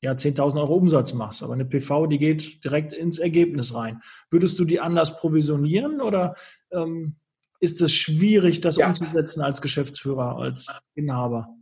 ja, 0.00 0.12
10.000 0.12 0.58
Euro 0.58 0.76
Umsatz 0.76 1.12
machst. 1.12 1.42
Aber 1.42 1.52
eine 1.52 1.66
PV, 1.66 2.06
die 2.06 2.18
geht 2.18 2.64
direkt 2.64 2.94
ins 2.94 3.18
Ergebnis 3.18 3.74
rein. 3.74 4.00
Würdest 4.30 4.58
du 4.58 4.64
die 4.64 4.80
anders 4.80 5.18
provisionieren 5.18 6.00
oder 6.00 6.36
ähm, 6.70 7.16
ist 7.60 7.82
es 7.82 7.92
schwierig, 7.92 8.62
das 8.62 8.76
ja. 8.76 8.88
umzusetzen 8.88 9.42
als 9.42 9.60
Geschäftsführer, 9.60 10.36
als 10.38 10.66
Inhaber? 10.94 11.55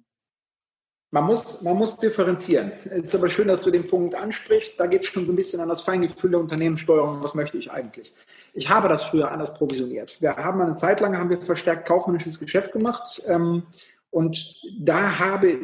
Man 1.14 1.26
muss, 1.26 1.62
man 1.62 1.76
muss 1.76 1.96
differenzieren. 1.96 2.72
Es 2.86 3.06
ist 3.06 3.14
aber 3.14 3.28
schön, 3.28 3.46
dass 3.46 3.60
du 3.60 3.70
den 3.70 3.86
Punkt 3.86 4.16
ansprichst. 4.16 4.80
Da 4.80 4.86
geht 4.88 5.02
es 5.02 5.06
schon 5.06 5.24
so 5.24 5.32
ein 5.32 5.36
bisschen 5.36 5.60
an 5.60 5.68
das 5.68 5.82
Feingefühl 5.82 6.32
der 6.32 6.40
Unternehmenssteuerung. 6.40 7.22
Was 7.22 7.36
möchte 7.36 7.56
ich 7.56 7.70
eigentlich? 7.70 8.12
Ich 8.52 8.68
habe 8.68 8.88
das 8.88 9.04
früher 9.04 9.30
anders 9.30 9.54
provisioniert. 9.54 10.20
Wir 10.20 10.34
haben 10.34 10.60
eine 10.60 10.74
Zeit 10.74 10.98
lang 10.98 11.16
haben 11.16 11.30
wir 11.30 11.38
verstärkt 11.38 11.86
kaufmännisches 11.86 12.40
Geschäft 12.40 12.72
gemacht. 12.72 13.22
Ähm, 13.28 13.62
und 14.10 14.56
da 14.76 15.20
habe 15.20 15.56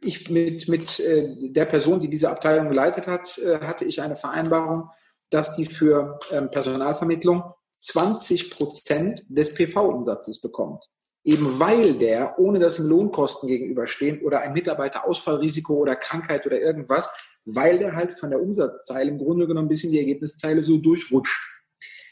ich 0.00 0.30
mit, 0.30 0.68
mit 0.68 1.00
äh, 1.00 1.50
der 1.50 1.64
Person, 1.64 1.98
die 1.98 2.08
diese 2.08 2.30
Abteilung 2.30 2.68
geleitet 2.68 3.08
hat, 3.08 3.36
äh, 3.38 3.58
hatte 3.66 3.86
ich 3.86 4.00
eine 4.00 4.14
Vereinbarung, 4.14 4.90
dass 5.28 5.56
die 5.56 5.66
für 5.66 6.20
ähm, 6.30 6.52
Personalvermittlung 6.52 7.42
20 7.78 8.48
Prozent 8.52 9.24
des 9.28 9.54
PV-Umsatzes 9.54 10.40
bekommt. 10.40 10.88
Eben 11.24 11.58
weil 11.58 11.94
der, 11.94 12.38
ohne 12.38 12.58
dass 12.58 12.78
ihm 12.78 12.86
Lohnkosten 12.86 13.48
gegenüberstehen 13.48 14.22
oder 14.22 14.40
ein 14.40 14.52
Mitarbeiterausfallrisiko 14.52 15.74
oder 15.74 15.96
Krankheit 15.96 16.44
oder 16.44 16.60
irgendwas, 16.60 17.08
weil 17.46 17.78
der 17.78 17.94
halt 17.94 18.12
von 18.12 18.30
der 18.30 18.40
Umsatzzeile 18.40 19.10
im 19.10 19.18
Grunde 19.18 19.46
genommen 19.46 19.66
ein 19.66 19.70
bisschen 19.70 19.92
die 19.92 19.98
Ergebniszeile 19.98 20.62
so 20.62 20.76
durchrutscht. 20.76 21.40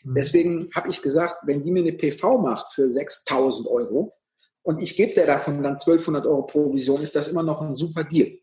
Mhm. 0.04 0.14
Deswegen 0.14 0.68
habe 0.74 0.88
ich 0.88 1.02
gesagt, 1.02 1.36
wenn 1.44 1.62
die 1.62 1.70
mir 1.70 1.80
eine 1.80 1.92
PV 1.92 2.38
macht 2.38 2.72
für 2.72 2.90
6000 2.90 3.68
Euro, 3.68 4.12
und 4.62 4.80
ich 4.80 4.96
gebe 4.96 5.12
dir 5.12 5.26
davon 5.26 5.62
dann 5.62 5.72
1200 5.72 6.24
Euro 6.24 6.42
Provision, 6.42 7.02
ist 7.02 7.16
das 7.16 7.28
immer 7.28 7.42
noch 7.42 7.60
ein 7.60 7.74
super 7.74 8.04
Deal. 8.04 8.38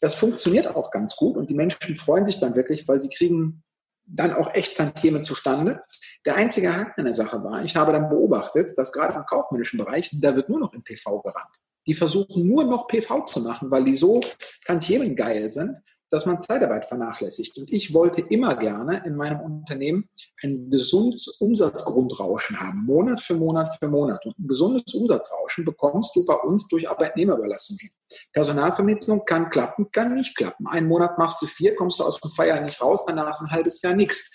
Das 0.00 0.14
funktioniert 0.14 0.74
auch 0.74 0.90
ganz 0.90 1.16
gut 1.16 1.36
und 1.36 1.50
die 1.50 1.54
Menschen 1.54 1.96
freuen 1.96 2.24
sich 2.24 2.38
dann 2.38 2.54
wirklich, 2.54 2.86
weil 2.86 3.00
sie 3.00 3.08
kriegen 3.08 3.64
dann 4.10 4.32
auch 4.32 4.54
echt 4.54 4.76
Tantieme 4.76 5.20
zustande. 5.20 5.82
Der 6.24 6.36
einzige 6.36 6.74
Haken 6.74 7.00
an 7.00 7.04
der 7.04 7.14
Sache 7.14 7.42
war, 7.44 7.62
ich 7.64 7.76
habe 7.76 7.92
dann 7.92 8.08
beobachtet, 8.08 8.76
dass 8.76 8.92
gerade 8.92 9.14
im 9.14 9.26
kaufmännischen 9.26 9.78
Bereich, 9.78 10.10
da 10.20 10.34
wird 10.34 10.48
nur 10.48 10.58
noch 10.58 10.72
in 10.72 10.82
PV 10.82 11.20
gerannt. 11.20 11.54
Die 11.86 11.94
versuchen 11.94 12.46
nur 12.46 12.64
noch 12.64 12.86
PV 12.86 13.24
zu 13.24 13.40
machen, 13.40 13.70
weil 13.70 13.84
die 13.84 13.96
so 13.96 14.20
Tantiemen 14.66 15.14
geil 15.14 15.48
sind, 15.50 15.76
dass 16.10 16.26
man 16.26 16.40
Zeitarbeit 16.40 16.86
vernachlässigt. 16.86 17.58
Und 17.58 17.72
ich 17.72 17.92
wollte 17.92 18.20
immer 18.22 18.56
gerne 18.56 19.02
in 19.04 19.14
meinem 19.16 19.40
Unternehmen 19.40 20.08
ein 20.42 20.70
gesundes 20.70 21.28
Umsatzgrundrauschen 21.38 22.60
haben, 22.60 22.84
Monat 22.84 23.20
für 23.20 23.34
Monat 23.34 23.68
für 23.78 23.88
Monat. 23.88 24.24
Und 24.24 24.38
ein 24.38 24.48
gesundes 24.48 24.94
Umsatzrauschen 24.94 25.64
bekommst 25.64 26.16
du 26.16 26.24
bei 26.24 26.34
uns 26.34 26.68
durch 26.68 26.88
Arbeitnehmerüberlassung 26.88 27.76
hin. 27.78 27.90
Personalvermittlung 28.32 29.24
kann 29.24 29.50
klappen, 29.50 29.90
kann 29.92 30.14
nicht 30.14 30.36
klappen. 30.36 30.66
Einen 30.66 30.88
Monat 30.88 31.18
machst 31.18 31.42
du 31.42 31.46
vier, 31.46 31.76
kommst 31.76 32.00
du 32.00 32.04
aus 32.04 32.20
dem 32.20 32.30
Feier 32.30 32.60
nicht 32.60 32.80
raus, 32.80 33.04
danach 33.06 33.32
ist 33.32 33.42
ein 33.42 33.50
halbes 33.50 33.82
Jahr 33.82 33.94
nichts. 33.94 34.30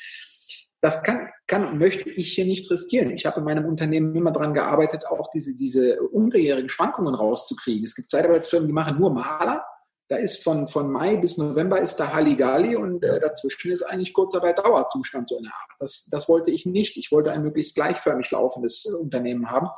Das 0.82 1.02
kann, 1.02 1.30
kann 1.48 1.66
und 1.66 1.80
möchte 1.80 2.10
ich 2.10 2.34
hier 2.34 2.44
nicht 2.44 2.70
riskieren. 2.70 3.12
Ich 3.12 3.26
habe 3.26 3.40
in 3.40 3.46
meinem 3.46 3.66
Unternehmen 3.66 4.14
immer 4.16 4.32
daran 4.32 4.54
gearbeitet, 4.54 5.08
auch 5.08 5.32
diese, 5.32 5.58
diese 5.58 6.02
unterjährigen 6.02 6.70
Schwankungen 6.70 7.16
rauszukriegen. 7.16 7.86
Es 7.86 7.96
gibt 7.96 8.10
Zeitarbeitsfirmen, 8.10 8.68
die 8.68 8.74
machen 8.74 9.00
nur 9.00 9.14
Maler 9.14 9.64
da 10.13 10.19
ist 10.19 10.43
von, 10.43 10.67
von 10.67 10.91
Mai 10.91 11.17
bis 11.17 11.39
November 11.39 11.82
ist 11.82 11.95
da 11.95 12.13
Halligalli 12.13 12.76
und 12.76 13.04
äh, 13.04 13.19
dazwischen 13.19 13.71
ist 13.71 13.82
eigentlich 13.82 14.13
Kurzarbeit 14.13 14.60
Dauerzustand 14.60 15.28
so 15.28 15.38
in 15.38 15.43
der 15.43 15.54
Art. 15.54 15.71
Das, 15.80 16.08
das 16.12 16.30
wollte 16.30 16.52
ich 16.52 16.67
nicht. 16.67 16.97
Ich 16.97 17.12
wollte 17.12 17.32
ein 17.32 17.41
möglichst 17.41 17.73
gleichförmig 17.73 18.30
laufendes 18.30 18.86
äh, 18.86 18.93
Unternehmen 18.95 19.49
haben. 19.49 19.69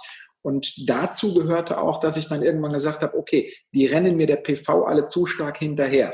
Und 0.42 0.90
dazu 0.90 1.34
gehörte 1.34 1.78
auch, 1.78 2.02
dass 2.02 2.18
ich 2.18 2.28
dann 2.28 2.44
irgendwann 2.44 2.74
gesagt 2.74 3.02
habe, 3.02 3.18
okay, 3.18 3.54
die 3.74 3.86
rennen 3.86 4.18
mir 4.18 4.28
der 4.28 4.36
PV 4.36 4.84
alle 4.84 5.08
zu 5.08 5.26
stark 5.26 5.58
hinterher. 5.58 6.14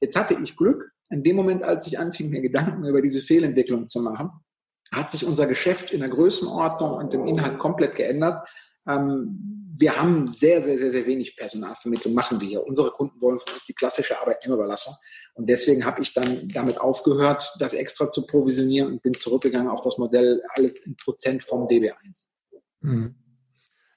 Jetzt 0.00 0.16
hatte 0.16 0.36
ich 0.42 0.54
Glück. 0.54 0.92
In 1.08 1.22
dem 1.22 1.36
Moment, 1.36 1.64
als 1.64 1.86
ich 1.86 1.98
anfing, 1.98 2.28
mir 2.28 2.42
Gedanken 2.42 2.84
über 2.84 3.00
diese 3.00 3.22
Fehlentwicklung 3.22 3.88
zu 3.88 4.02
machen, 4.02 4.32
hat 4.92 5.10
sich 5.10 5.24
unser 5.24 5.46
Geschäft 5.46 5.92
in 5.92 6.00
der 6.00 6.10
Größenordnung 6.10 6.92
und 6.92 7.14
im 7.14 7.26
Inhalt 7.26 7.58
komplett 7.58 7.96
geändert. 7.96 8.46
Ähm, 8.86 9.68
wir 9.74 9.96
haben 9.96 10.28
sehr, 10.28 10.60
sehr, 10.60 10.76
sehr, 10.76 10.90
sehr 10.90 11.06
wenig 11.06 11.36
Personalvermittlung, 11.36 12.14
machen 12.14 12.40
wir 12.40 12.48
hier. 12.48 12.66
Unsere 12.66 12.90
Kunden 12.90 13.20
wollen 13.20 13.38
von 13.38 13.54
uns 13.54 13.64
die 13.64 13.74
klassische 13.74 14.18
Arbeitnehmerüberlassung. 14.20 14.94
Und 15.34 15.48
deswegen 15.48 15.84
habe 15.86 16.02
ich 16.02 16.12
dann 16.12 16.48
damit 16.52 16.78
aufgehört, 16.78 17.54
das 17.58 17.72
extra 17.72 18.08
zu 18.08 18.26
provisionieren 18.26 18.92
und 18.92 19.02
bin 19.02 19.14
zurückgegangen 19.14 19.68
auf 19.68 19.80
das 19.80 19.96
Modell 19.96 20.42
alles 20.54 20.86
in 20.86 20.94
Prozent 20.96 21.42
vom 21.42 21.66
DB1. 21.68 22.28
Hm. 22.82 23.14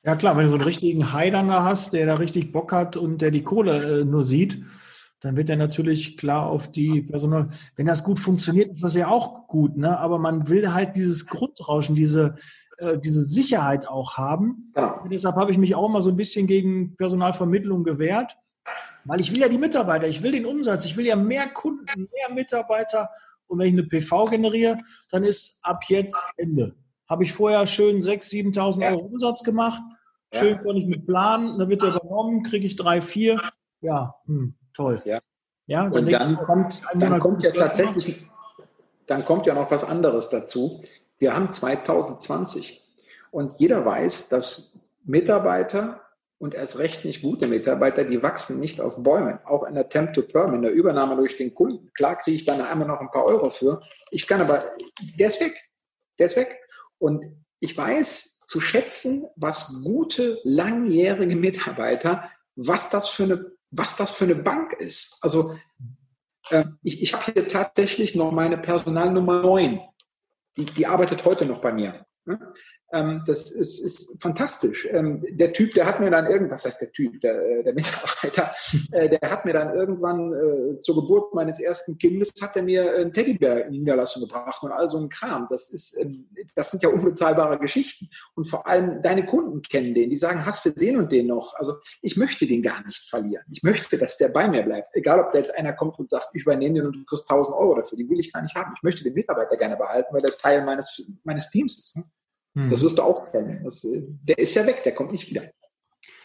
Ja 0.04 0.16
klar, 0.16 0.38
wenn 0.38 0.44
du 0.44 0.50
so 0.50 0.56
einen 0.56 0.64
richtigen 0.64 1.14
Heidaner 1.14 1.64
hast, 1.64 1.94
der 1.94 2.06
da 2.06 2.16
richtig 2.16 2.52
Bock 2.52 2.72
hat 2.72 2.96
und 2.96 3.22
der 3.22 3.32
die 3.32 3.44
Kohle 3.44 4.02
äh, 4.02 4.06
nur 4.06 4.24
sieht, 4.24 4.64
dann 5.20 5.36
wird 5.36 5.50
er 5.50 5.56
natürlich 5.56 6.18
klar 6.18 6.46
auf 6.46 6.72
die 6.72 7.02
Personal. 7.02 7.50
Wenn 7.76 7.88
das 7.88 8.04
gut 8.04 8.20
funktioniert, 8.20 8.76
ist 8.76 8.84
das 8.84 8.94
ja 8.94 9.08
auch 9.08 9.48
gut, 9.48 9.76
ne? 9.76 9.98
Aber 9.98 10.20
man 10.20 10.48
will 10.48 10.74
halt 10.74 10.96
dieses 10.96 11.26
Grundrauschen, 11.26 11.96
diese, 11.96 12.36
äh, 12.78 12.98
diese 12.98 13.24
Sicherheit 13.24 13.88
auch 13.88 14.18
haben. 14.18 14.74
Ja. 14.76 15.04
deshalb 15.10 15.36
habe 15.36 15.52
ich 15.52 15.58
mich 15.58 15.76
auch 15.76 15.90
mal 15.90 16.02
so 16.02 16.10
ein 16.10 16.18
bisschen 16.18 16.48
gegen 16.48 16.96
Personalvermittlung 16.96 17.84
gewehrt, 17.84 18.38
weil 19.04 19.22
ich 19.22 19.32
will 19.32 19.40
ja 19.40 19.50
die 19.50 19.58
Mitarbeiter, 19.58 20.08
ich 20.08 20.24
will 20.24 20.32
den 20.32 20.46
Umsatz, 20.46 20.86
ich 20.86 20.98
will 20.98 21.06
ja 21.06 21.16
mehr 21.16 21.48
Kunden, 21.48 22.10
mehr 22.14 22.34
Mitarbeiter. 22.34 23.10
Und 23.48 23.60
wenn 23.60 23.68
ich 23.68 23.74
eine 23.74 23.84
PV 23.84 24.26
generiere, 24.26 24.80
dann 25.12 25.24
ist 25.24 25.60
ab 25.62 25.84
jetzt 25.88 26.22
Ende. 26.38 26.76
Habe 27.08 27.24
ich 27.24 27.34
vorher 27.34 27.68
schön 27.68 28.02
6.000, 28.02 28.56
7.000 28.56 28.82
ja. 28.82 28.90
Euro 28.92 29.02
Umsatz 29.02 29.44
gemacht, 29.44 29.82
schön 30.34 30.56
ja. 30.56 30.58
konnte 30.58 30.82
ich 30.82 30.88
mit 30.88 31.06
planen, 31.06 31.60
dann 31.60 31.70
wird 31.70 31.84
der 31.84 31.96
übernommen, 31.96 32.44
kriege 32.44 32.66
ich 32.66 32.76
drei, 32.76 33.02
vier. 33.02 33.40
Ja, 33.82 34.16
hm, 34.26 34.56
toll. 34.74 35.02
Ja. 35.06 35.20
Ja, 35.68 35.90
dann 35.90 36.06
und 36.06 36.12
dann 36.12 36.38
kommt, 36.38 36.82
dann 36.94 37.20
kommt 37.20 37.44
ja 37.44 37.52
tatsächlich, 37.52 38.22
dann 39.08 39.26
kommt 39.26 39.48
ja 39.48 39.56
noch 39.56 39.70
was 39.72 39.84
anderes 39.84 40.30
dazu. 40.30 40.82
Wir 41.18 41.36
haben 41.36 41.52
2020 41.52 42.84
und 43.32 43.60
jeder 43.60 43.86
weiß, 43.86 44.30
dass 44.30 44.82
Mitarbeiter 45.04 46.02
und 46.38 46.54
erst 46.54 46.80
recht 46.80 47.06
nicht 47.06 47.22
gute 47.22 47.48
Mitarbeiter, 47.48 48.04
die 48.04 48.22
wachsen 48.22 48.60
nicht 48.60 48.82
auf 48.82 49.02
Bäumen. 49.02 49.40
Auch 49.46 49.64
in 49.64 49.76
der 49.76 49.88
Temp 49.88 50.14
to 50.14 50.22
Perm, 50.22 50.54
in 50.54 50.62
der 50.62 50.72
Übernahme 50.72 51.16
durch 51.16 51.38
den 51.38 51.54
Kunden. 51.54 51.92
Klar 51.94 52.18
kriege 52.18 52.36
ich 52.36 52.46
dann 52.46 52.62
einmal 52.62 52.88
noch 52.88 53.00
ein 53.00 53.12
paar 53.12 53.26
Euro 53.26 53.50
für. 53.50 53.82
Ich 54.12 54.28
kann 54.28 54.42
aber, 54.42 54.64
der 55.18 55.30
ist 55.30 55.40
weg. 55.40 55.54
Der 56.20 56.28
ist 56.28 56.36
weg. 56.36 56.62
Und 56.98 57.26
ich 57.60 57.78
weiß 57.78 58.42
zu 58.48 58.60
schätzen, 58.60 59.26
was 59.38 59.84
gute, 59.84 60.40
langjährige 60.44 61.36
Mitarbeiter, 61.36 62.30
was 62.56 62.90
das 62.90 63.10
für 63.10 63.24
eine, 63.24 63.52
was 63.72 63.96
das 63.96 64.12
für 64.12 64.26
eine 64.26 64.36
Bank 64.36 64.74
ist. 64.74 65.18
Also, 65.22 65.56
äh, 66.50 66.66
ich, 66.84 67.02
ich 67.02 67.14
habe 67.14 67.32
hier 67.32 67.48
tatsächlich 67.48 68.16
noch 68.16 68.32
meine 68.32 68.58
Personalnummer 68.58 69.42
9 69.42 69.80
die, 70.58 70.66
die 70.66 70.88
arbeitet 70.88 71.26
heute 71.26 71.46
noch 71.46 71.60
bei 71.60 71.72
mir. 71.72 72.06
Ähm, 72.92 73.24
das 73.26 73.52
ist, 73.52 73.80
ist 73.80 74.22
fantastisch. 74.22 74.88
Ähm, 74.92 75.24
der 75.32 75.54
Typ, 75.54 75.74
der 75.74 75.86
hat 75.88 76.00
mir 76.00 76.12
dann 76.12 76.28
irgendwas, 76.28 76.66
heißt 76.66 76.82
der 76.82 76.92
Typ, 76.92 77.20
der, 77.22 77.42
äh, 77.42 77.64
der 77.64 77.74
Mitarbeiter, 77.76 78.54
äh, 78.92 79.10
der 79.10 79.32
hat 79.32 79.46
mir 79.46 79.54
dann 79.54 79.76
irgendwann 79.76 80.34
äh, 80.34 80.80
zur 80.80 80.96
Geburt 80.96 81.34
meines 81.34 81.60
ersten 81.60 81.98
Kindes, 81.98 82.34
hat 82.42 82.56
er 82.56 82.64
mir 82.64 82.96
einen 82.96 83.12
Teddybär 83.12 83.66
in 83.66 83.74
die 83.74 83.80
Niederlassung 83.80 84.22
gebracht 84.22 84.62
und 84.62 84.72
all 84.72 84.90
so 84.90 85.00
ein 85.00 85.10
Kram. 85.10 85.48
Das 85.50 85.70
ist, 85.70 85.98
ähm, 86.00 86.30
das 86.56 86.72
sind 86.72 86.84
ja 86.84 86.90
unbezahlbare 86.90 87.58
Geschichten. 87.60 88.08
Und 88.36 88.46
vor 88.46 88.68
allem 88.68 89.02
deine 89.02 89.26
Kunden 89.26 89.62
kennen 89.64 89.96
den, 89.96 90.10
die 90.10 90.18
sagen, 90.18 90.46
hast 90.46 90.66
du 90.66 90.70
den 90.72 90.98
und 90.98 91.12
den 91.12 91.28
noch? 91.28 91.56
Also 91.56 91.78
ich 92.02 92.18
möchte 92.18 92.46
den 92.46 92.62
gar 92.62 92.84
nicht 92.86 93.10
verlieren. 93.10 93.44
Ich 93.52 93.64
möchte, 93.64 93.98
dass 93.98 94.18
der 94.18 94.30
bei 94.30 94.48
mir 94.48 94.62
bleibt. 94.62 94.96
Egal, 94.96 95.20
ob 95.20 95.32
da 95.32 95.40
jetzt 95.40 95.58
einer 95.58 95.74
kommt 95.74 95.98
und 95.98 96.10
sagt, 96.10 96.30
ich 96.34 96.44
übernehme 96.44 96.76
den 96.76 96.88
und 96.88 96.96
du 96.96 97.06
kriegst 97.06 97.30
1000 97.30 97.58
Euro 97.58 97.76
dafür. 97.76 97.98
Den 97.98 98.10
will 98.10 98.20
ich 98.20 98.32
gar 98.32 98.44
nicht 98.44 98.56
haben. 98.56 98.74
Ich 98.76 98.84
möchte 98.84 99.04
den 99.04 99.14
Mitarbeiter 99.14 99.58
gerne 99.58 99.76
behalten, 99.76 100.14
weil 100.14 100.22
der 100.22 100.38
Teil 100.38 100.64
meines, 100.64 101.04
meines 101.24 101.50
Teams 101.50 101.80
ist. 101.80 101.98
Ne? 101.98 102.04
Hm. 102.56 102.70
Das 102.70 102.82
wirst 102.82 102.98
du 102.98 103.04
auch 103.04 103.32
kennen. 103.32 103.62
Das, 103.64 103.84
äh, 103.84 104.02
der 104.24 104.40
ist 104.40 104.56
ja 104.56 104.66
weg, 104.66 104.82
der 104.84 104.96
kommt 104.96 105.12
nicht 105.12 105.30
wieder. 105.30 105.44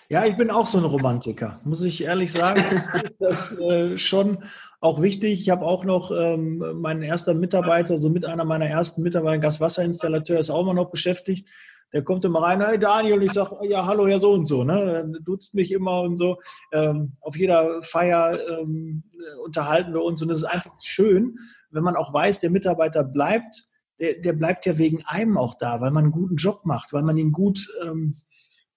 Ja, 0.08 0.26
ich 0.26 0.36
bin 0.36 0.50
auch 0.50 0.66
so 0.66 0.78
ein 0.78 0.84
Romantiker, 0.84 1.60
muss 1.64 1.84
ich 1.84 2.02
ehrlich 2.02 2.32
sagen. 2.32 2.62
das 3.20 3.52
ist 3.52 3.60
äh, 3.60 3.96
schon 3.96 4.42
auch 4.80 5.00
wichtig. 5.00 5.40
Ich 5.40 5.50
habe 5.50 5.64
auch 5.64 5.84
noch 5.84 6.10
ähm, 6.10 6.58
meinen 6.80 7.02
ersten 7.02 7.38
Mitarbeiter, 7.38 7.98
so 7.98 8.08
mit 8.08 8.24
einer 8.24 8.44
meiner 8.44 8.66
ersten 8.66 9.02
Mitarbeiter, 9.02 9.38
Gaswasserinstallateur, 9.38 10.38
ist 10.38 10.50
auch 10.50 10.62
immer 10.62 10.74
noch 10.74 10.90
beschäftigt. 10.90 11.48
Der 11.92 12.02
kommt 12.02 12.24
immer 12.24 12.42
rein, 12.42 12.64
hey 12.64 12.78
Daniel, 12.78 13.22
ich 13.22 13.32
sage, 13.32 13.56
ja, 13.68 13.84
hallo, 13.84 14.06
Herr 14.06 14.20
so 14.20 14.32
und 14.32 14.46
so, 14.46 14.64
ne? 14.64 15.12
Duzt 15.24 15.54
mich 15.54 15.72
immer 15.72 16.02
und 16.02 16.16
so. 16.16 16.38
Ähm, 16.72 17.12
auf 17.20 17.36
jeder 17.36 17.82
Feier 17.82 18.38
ähm, 18.48 19.04
unterhalten 19.44 19.92
wir 19.92 20.02
uns 20.02 20.22
und 20.22 20.30
es 20.30 20.38
ist 20.38 20.44
einfach 20.44 20.72
schön, 20.82 21.36
wenn 21.70 21.82
man 21.82 21.96
auch 21.96 22.12
weiß, 22.12 22.40
der 22.40 22.50
Mitarbeiter 22.50 23.04
bleibt, 23.04 23.69
der, 24.00 24.14
der 24.14 24.32
bleibt 24.32 24.66
ja 24.66 24.78
wegen 24.78 25.04
einem 25.04 25.36
auch 25.36 25.54
da, 25.58 25.80
weil 25.80 25.90
man 25.90 26.04
einen 26.04 26.12
guten 26.12 26.36
Job 26.36 26.62
macht, 26.64 26.92
weil 26.92 27.02
man 27.02 27.18
ihn 27.18 27.32
gut 27.32 27.68
ähm, 27.84 28.14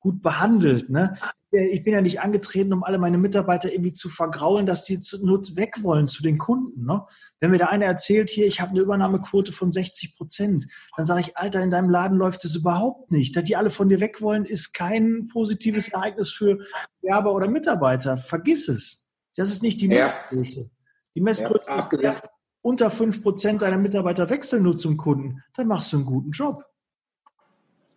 gut 0.04 0.22
behandelt. 0.22 0.90
Ne? 0.90 1.18
Ich 1.52 1.84
bin 1.84 1.94
ja 1.94 2.02
nicht 2.02 2.20
angetreten, 2.20 2.74
um 2.74 2.84
alle 2.84 2.98
meine 2.98 3.18
Mitarbeiter 3.18 3.72
irgendwie 3.72 3.94
zu 3.94 4.10
vergraulen, 4.10 4.66
dass 4.66 4.84
die 4.84 5.00
zu, 5.00 5.26
nur 5.26 5.42
weg 5.56 5.82
wollen 5.82 6.10
zu 6.10 6.22
den 6.22 6.38
Kunden. 6.38 6.86
Ne? 6.86 7.04
Wenn 7.40 7.52
mir 7.52 7.58
der 7.58 7.70
eine 7.70 7.86
erzählt, 7.86 8.30
hier, 8.30 8.46
ich 8.46 8.60
habe 8.60 8.72
eine 8.72 8.82
Übernahmequote 8.82 9.54
von 9.54 9.72
60 9.72 10.18
Prozent, 10.18 10.68
dann 10.98 11.06
sage 11.06 11.22
ich, 11.22 11.38
Alter, 11.38 11.64
in 11.64 11.72
deinem 11.72 11.90
Laden 11.90 12.18
läuft 12.18 12.44
das 12.44 12.56
überhaupt 12.56 13.12
nicht. 13.12 13.36
Dass 13.36 13.46
die 13.46 13.56
alle 13.56 13.70
von 13.70 13.88
dir 13.88 14.02
weg 14.02 14.22
wollen, 14.22 14.44
ist 14.44 14.74
kein 14.74 15.30
positives 15.32 15.88
Ereignis 15.88 16.32
für 16.32 16.60
Werber 17.02 17.34
oder 17.34 17.48
Mitarbeiter. 17.48 18.18
Vergiss 18.18 18.68
es. 18.68 19.08
Das 19.38 19.52
ist 19.52 19.64
nicht 19.64 19.80
die 19.80 19.88
Messgröße. 19.88 20.60
Ja. 20.60 20.66
Die 21.16 21.22
Messgröße 21.22 21.70
ja, 21.70 21.80
ist, 21.80 22.24
unter 22.64 22.90
5 22.90 23.22
Prozent 23.22 23.62
deiner 23.62 23.78
Mitarbeiter 23.78 24.30
wechseln 24.32 24.64
nur 24.64 24.76
zum 24.76 24.98
Kunden. 24.98 25.44
Dann 25.56 25.68
machst 25.68 25.94
du 25.94 25.98
einen 25.98 26.06
guten 26.06 26.32
Job. 26.32 26.66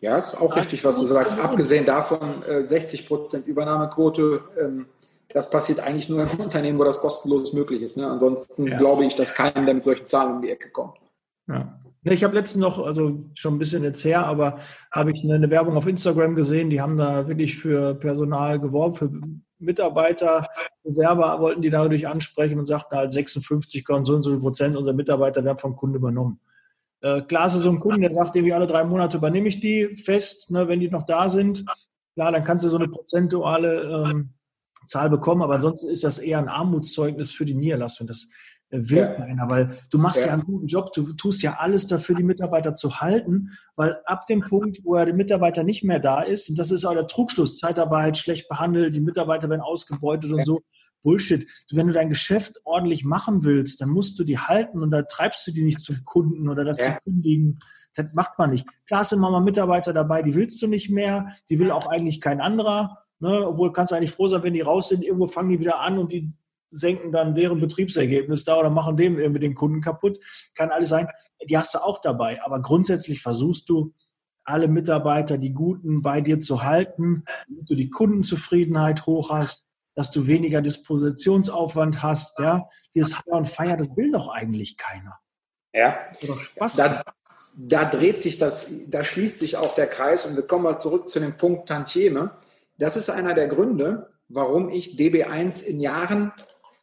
Ja, 0.01 0.19
ist 0.19 0.39
auch 0.39 0.55
richtig, 0.57 0.85
was 0.85 0.97
du 0.97 1.07
sagst. 1.07 1.43
Abgesehen 1.43 1.87
davon, 1.87 2.43
60 2.47 3.01
äh, 3.01 3.07
Prozent 3.07 3.47
Übernahmequote, 3.47 4.43
ähm, 4.61 4.87
das 5.29 5.49
passiert 5.49 5.81
eigentlich 5.81 6.09
nur 6.09 6.23
im 6.23 6.29
Unternehmen, 6.41 6.79
wo 6.79 6.85
das 6.85 7.01
kostenlos 7.01 7.53
möglich 7.55 7.81
ist. 7.81 7.97
Ne? 7.97 8.07
Ansonsten 8.07 8.67
ja. 8.67 8.77
glaube 8.77 9.07
ich, 9.07 9.15
dass 9.15 9.35
keiner, 9.35 9.65
der 9.65 9.75
mit 9.75 9.85
solchen 9.85 10.07
Zahlen 10.07 10.37
um 10.37 10.43
die 10.43 10.51
Ecke 10.51 10.71
kommt. 10.71 10.99
Ja. 11.49 11.81
Ich 12.03 12.23
habe 12.23 12.37
letztens 12.37 12.63
noch, 12.63 12.79
also 12.79 13.25
schon 13.35 13.55
ein 13.55 13.59
bisschen 13.59 13.83
jetzt 13.83 14.05
her, 14.05 14.27
aber 14.27 14.61
habe 14.93 15.11
ich 15.11 15.25
eine 15.25 15.51
Werbung 15.51 15.77
auf 15.77 15.89
Instagram 15.89 16.37
gesehen, 16.37 16.71
die 16.71 16.81
haben 16.81 16.97
da 16.97 17.27
wirklich 17.27 17.59
für 17.59 17.95
Personal 17.95 18.61
geworben, 18.61 18.95
für 18.95 19.11
Mitarbeiter, 19.59 20.49
Bewerber 20.85 21.41
wollten 21.41 21.63
die 21.63 21.71
dadurch 21.71 22.07
ansprechen 22.07 22.59
und 22.59 22.67
sagten 22.67 22.97
halt 22.97 23.13
56, 23.13 23.85
so 24.03 24.15
und 24.15 24.23
so 24.23 24.39
Prozent 24.39 24.77
unserer 24.77 24.95
Mitarbeiter 24.95 25.45
werden 25.45 25.59
vom 25.59 25.77
Kunden 25.77 25.97
übernommen. 25.97 26.41
Äh, 27.01 27.23
klar 27.23 27.47
ist 27.47 27.55
so 27.55 27.71
ein 27.71 27.81
Kunde, 27.81 28.01
der 28.01 28.15
sagt, 28.15 28.37
irgendwie 28.37 28.53
alle 28.53 28.67
drei 28.67 28.85
Monate 28.85 29.17
übernehme 29.19 29.49
ich 29.49 29.61
die 29.61 29.97
fest, 29.97 30.51
ne, 30.51 30.69
wenn 30.69 30.81
die 30.81 30.91
noch 30.91 31.05
da 31.05 31.31
sind. 31.31 31.65
Klar, 32.15 32.33
dann 32.33 32.45
kannst 32.45 32.65
du 32.65 32.69
so 32.69 32.77
eine 32.77 32.89
prozentuale 32.89 34.09
ähm, 34.11 34.31
Zahl 34.87 35.11
bekommen, 35.11 35.43
aber 35.43 35.57
ansonsten 35.57 35.91
ist 35.91 36.05
das 36.05 36.19
eher 36.19 36.39
ein 36.39 36.49
Armutszeugnis 36.49 37.33
für 37.33 37.45
die 37.45 37.55
Niederlassung. 37.55 38.07
Das 38.07 38.29
will 38.71 38.99
ja. 38.99 39.07
keiner, 39.07 39.49
weil 39.49 39.79
du 39.91 39.99
machst 39.99 40.23
ja. 40.23 40.29
ja. 40.29 40.33
einen 40.35 40.43
guten 40.43 40.67
Job, 40.67 40.93
du 40.93 41.13
tust 41.13 41.43
ja 41.43 41.57
alles 41.59 41.87
dafür, 41.87 42.17
die 42.17 42.23
Mitarbeiter 42.23 42.75
zu 42.75 43.01
halten, 43.01 43.51
weil 43.77 43.99
ab 44.05 44.27
dem 44.27 44.41
Punkt, 44.41 44.81
wo 44.85 44.95
der 44.97 45.15
Mitarbeiter 45.15 45.63
nicht 45.63 45.85
mehr 45.85 46.01
da 46.01 46.23
ist, 46.23 46.49
und 46.51 46.59
das 46.59 46.71
ist 46.71 46.85
auch 46.85 46.95
der 46.95 47.07
Trugschluss, 47.07 47.59
Zeitarbeit, 47.59 48.19
schlecht 48.19 48.49
behandelt, 48.49 48.95
die 48.95 49.01
Mitarbeiter 49.01 49.49
werden 49.49 49.61
ausgebeutet 49.61 50.31
ja. 50.31 50.37
und 50.37 50.45
so, 50.45 50.63
Bullshit. 51.03 51.49
Wenn 51.71 51.87
du 51.87 51.93
dein 51.93 52.09
Geschäft 52.09 52.57
ordentlich 52.65 53.05
machen 53.05 53.45
willst, 53.45 53.81
dann 53.81 53.91
musst 53.91 54.19
du 54.19 54.25
die 54.25 54.39
halten 54.39 54.83
und 54.83 54.91
da 54.91 55.03
treibst 55.03 55.47
du 55.47 55.53
die 55.53 55.63
nicht 55.63 55.79
zum 55.79 56.05
Kunden 56.05 56.49
oder 56.49 56.65
das 56.65 56.81
ja. 56.81 56.95
zu 56.95 57.05
kündigen. 57.05 57.61
Das 57.95 58.13
macht 58.13 58.39
man 58.39 58.51
nicht. 58.51 58.67
Klar 58.87 59.05
sind 59.05 59.21
mal 59.21 59.41
Mitarbeiter 59.41 59.93
dabei, 59.93 60.23
die 60.23 60.35
willst 60.35 60.61
du 60.61 60.67
nicht 60.67 60.91
mehr, 60.91 61.29
die 61.49 61.61
will 61.61 61.71
auch 61.71 61.87
eigentlich 61.87 62.21
kein 62.21 62.41
anderer. 62.41 62.99
Ne? 63.21 63.47
Obwohl 63.47 63.73
kannst 63.73 63.93
du 63.93 63.97
eigentlich 63.97 64.11
froh 64.11 64.27
sein, 64.27 64.43
wenn 64.43 64.55
die 64.55 64.63
raus 64.63 64.89
sind, 64.89 65.05
irgendwo 65.05 65.29
fangen 65.29 65.51
die 65.51 65.61
wieder 65.61 65.81
an 65.81 65.99
und 65.99 66.11
die 66.11 66.33
senken 66.71 67.13
dann 67.13 67.35
deren 67.35 67.61
Betriebsergebnis 67.61 68.45
da 68.45 68.59
oder 68.59 68.71
machen 68.71 68.97
dem 68.97 69.19
irgendwie 69.19 69.41
den 69.41 69.55
Kunden 69.55 69.81
kaputt. 69.81 70.19
Kann 70.55 70.71
alles 70.71 70.89
sein. 70.89 71.09
Die 71.49 71.57
hast 71.57 71.75
du 71.75 71.79
auch 71.79 72.01
dabei. 72.01 72.43
Aber 72.43 72.61
grundsätzlich 72.61 73.23
versuchst 73.23 73.69
du, 73.69 73.93
alle 74.47 74.69
Mitarbeiter, 74.69 75.39
die 75.39 75.53
Guten, 75.53 76.03
bei 76.03 76.21
dir 76.21 76.41
zu 76.41 76.63
halten, 76.63 77.25
damit 77.49 77.69
du 77.69 77.75
die 77.75 77.91
Kundenzufriedenheit 77.91 79.05
hoch 79.07 79.31
hast, 79.31 79.67
dass 79.95 80.11
du 80.11 80.27
weniger 80.27 80.63
Dispositionsaufwand 80.63 82.03
hast. 82.03 82.39
Ja? 82.39 82.69
Dieses 82.95 83.15
Feier 83.15 83.37
und 83.37 83.49
Feier, 83.49 83.77
das 83.77 83.89
will 83.97 84.13
doch 84.13 84.29
eigentlich 84.29 84.77
keiner. 84.77 85.19
Ja. 85.75 85.99
Da, 86.77 87.03
da, 87.59 87.85
dreht 87.85 88.23
sich 88.23 88.39
das, 88.39 88.89
da 88.89 89.03
schließt 89.03 89.41
sich 89.41 89.57
auch 89.57 89.75
der 89.75 89.89
Kreis 89.89 90.25
und 90.27 90.37
wir 90.37 90.47
kommen 90.47 90.65
mal 90.65 90.79
zurück 90.79 91.09
zu 91.09 91.19
dem 91.19 91.37
Punkt 91.37 91.69
Tantieme. 91.69 92.31
Das 92.79 92.97
ist 92.97 93.11
einer 93.11 93.35
der 93.35 93.49
Gründe, 93.49 94.11
warum 94.29 94.69
ich 94.69 94.97
DB1 94.97 95.65
in 95.65 95.81
Jahren 95.81 96.33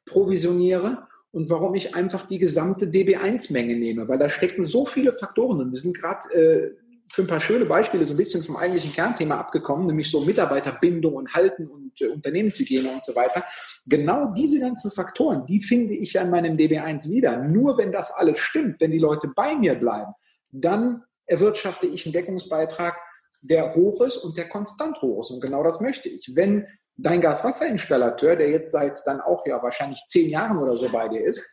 provisioniere 0.05 1.07
und 1.31 1.49
warum 1.49 1.73
ich 1.75 1.95
einfach 1.95 2.27
die 2.27 2.39
gesamte 2.39 2.85
DB1-Menge 2.85 3.75
nehme, 3.75 4.07
weil 4.07 4.19
da 4.19 4.29
stecken 4.29 4.63
so 4.63 4.85
viele 4.85 5.11
Faktoren 5.11 5.61
und 5.61 5.71
wir 5.71 5.79
sind 5.79 5.97
gerade 5.97 6.33
äh, 6.33 6.71
für 7.07 7.21
ein 7.23 7.27
paar 7.27 7.41
schöne 7.41 7.65
Beispiele 7.65 8.05
so 8.07 8.13
ein 8.13 8.17
bisschen 8.17 8.43
vom 8.43 8.55
eigentlichen 8.55 8.93
Kernthema 8.93 9.37
abgekommen, 9.37 9.85
nämlich 9.85 10.09
so 10.09 10.21
Mitarbeiterbindung 10.21 11.13
und 11.13 11.33
Halten 11.33 11.67
und 11.67 11.99
äh, 12.01 12.07
Unternehmenshygiene 12.07 12.91
und 12.91 13.03
so 13.03 13.15
weiter. 13.15 13.43
Genau 13.85 14.33
diese 14.33 14.59
ganzen 14.59 14.89
Faktoren, 14.89 15.45
die 15.45 15.61
finde 15.61 15.93
ich 15.93 16.13
ja 16.13 16.21
in 16.21 16.29
meinem 16.29 16.57
DB1 16.57 17.09
wieder. 17.09 17.37
Nur 17.37 17.77
wenn 17.77 17.91
das 17.91 18.11
alles 18.11 18.39
stimmt, 18.39 18.79
wenn 18.79 18.91
die 18.91 18.99
Leute 18.99 19.27
bei 19.35 19.55
mir 19.55 19.75
bleiben, 19.75 20.13
dann 20.51 21.03
erwirtschafte 21.25 21.87
ich 21.87 22.05
einen 22.05 22.13
Deckungsbeitrag, 22.13 22.99
der 23.41 23.75
hoch 23.75 24.01
ist 24.01 24.17
und 24.17 24.37
der 24.37 24.49
konstant 24.49 25.01
hoch 25.01 25.19
ist. 25.19 25.31
Und 25.31 25.41
genau 25.41 25.63
das 25.63 25.81
möchte 25.81 26.09
ich. 26.09 26.31
Wenn 26.33 26.67
dein 26.97 27.21
Gaswasserinstallateur, 27.21 28.35
der 28.35 28.49
jetzt 28.49 28.71
seit 28.71 29.05
dann 29.05 29.21
auch 29.21 29.45
ja 29.45 29.61
wahrscheinlich 29.61 30.03
zehn 30.07 30.29
Jahren 30.29 30.57
oder 30.57 30.77
so 30.77 30.89
bei 30.89 31.07
dir 31.07 31.23
ist, 31.23 31.43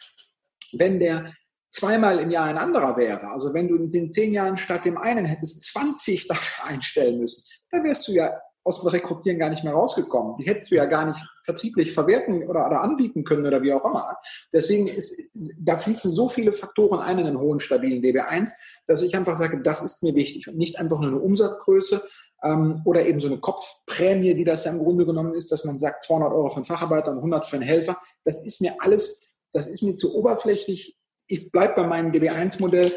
wenn 0.73 1.01
der 1.01 1.33
zweimal 1.71 2.19
im 2.19 2.31
Jahr 2.31 2.47
ein 2.47 2.59
anderer 2.59 2.97
wäre, 2.97 3.29
also 3.29 3.55
wenn 3.55 3.69
du 3.69 3.77
in 3.77 3.91
den 3.91 4.11
zehn 4.11 4.33
Jahren 4.33 4.59
statt 4.59 4.85
dem 4.85 4.99
einen 4.99 5.25
hättest 5.25 5.63
20 5.73 6.27
dafür 6.29 6.71
einstellen 6.71 7.19
müssen, 7.19 7.49
dann 7.71 7.85
wärst 7.85 8.09
du 8.09 8.13
ja 8.13 8.39
aus 8.63 8.83
dem 8.83 8.89
Rekrutieren 8.89 9.39
gar 9.39 9.49
nicht 9.49 9.65
mehr 9.65 9.73
rausgekommen. 9.73 10.37
Die 10.37 10.45
hättest 10.45 10.71
du 10.71 10.75
ja 10.75 10.85
gar 10.85 11.07
nicht 11.07 11.21
vertrieblich 11.45 11.93
verwerten 11.93 12.43
oder, 12.47 12.67
oder 12.67 12.83
anbieten 12.83 13.25
können 13.25 13.47
oder 13.47 13.63
wie 13.63 13.73
auch 13.73 13.85
immer. 13.85 14.17
Deswegen 14.53 14.87
ist, 14.87 15.35
da 15.65 15.79
fließen 15.79 16.11
so 16.11 16.29
viele 16.29 16.53
Faktoren 16.53 17.01
ein 17.01 17.19
in 17.19 17.27
einen 17.27 17.41
hohen, 17.41 17.59
stabilen 17.59 18.03
DB1, 18.03 18.51
dass 18.87 19.03
ich 19.03 19.17
einfach 19.17 19.37
sage, 19.37 19.63
das 19.63 19.83
ist 19.83 20.03
mir 20.03 20.15
wichtig 20.15 20.47
und 20.47 20.59
nicht 20.59 20.79
einfach 20.79 21.01
nur 21.01 21.09
eine 21.09 21.21
Umsatzgröße 21.21 22.03
ähm, 22.43 22.81
oder 22.85 23.07
eben 23.07 23.21
so 23.21 23.29
eine 23.29 23.39
Kopfprämie, 23.39 24.35
die 24.35 24.45
das 24.45 24.65
ja 24.65 24.73
im 24.73 24.79
Grunde 24.79 25.07
genommen 25.07 25.35
ist, 25.35 25.53
dass 25.53 25.65
man 25.65 25.79
sagt 25.79 26.05
200 26.05 26.33
Euro 26.33 26.49
für 26.49 26.57
einen 26.57 26.65
Facharbeiter 26.65 27.11
und 27.11 27.19
100 27.19 27.47
für 27.47 27.57
einen 27.57 27.65
Helfer. 27.65 27.99
Das 28.25 28.45
ist 28.47 28.61
mir 28.61 28.75
alles, 28.81 29.35
das 29.53 29.67
ist 29.67 29.83
mir 29.83 29.95
zu 29.95 30.15
oberflächlich 30.15 31.01
ich 31.31 31.51
bleibe 31.53 31.75
bei 31.77 31.87
meinem 31.87 32.13
DB1-Modell, 32.13 32.93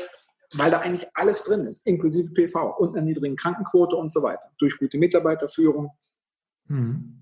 weil 0.56 0.72
da 0.72 0.80
eigentlich 0.80 1.08
alles 1.14 1.44
drin 1.44 1.66
ist, 1.66 1.86
inklusive 1.88 2.34
PV 2.34 2.78
und 2.78 2.96
einer 2.96 3.06
niedrigen 3.06 3.36
Krankenquote 3.36 3.96
und 3.96 4.12
so 4.12 4.24
weiter, 4.24 4.52
durch 4.58 4.78
gute 4.78 4.98
Mitarbeiterführung. 4.98 5.92
Hm. 6.68 7.20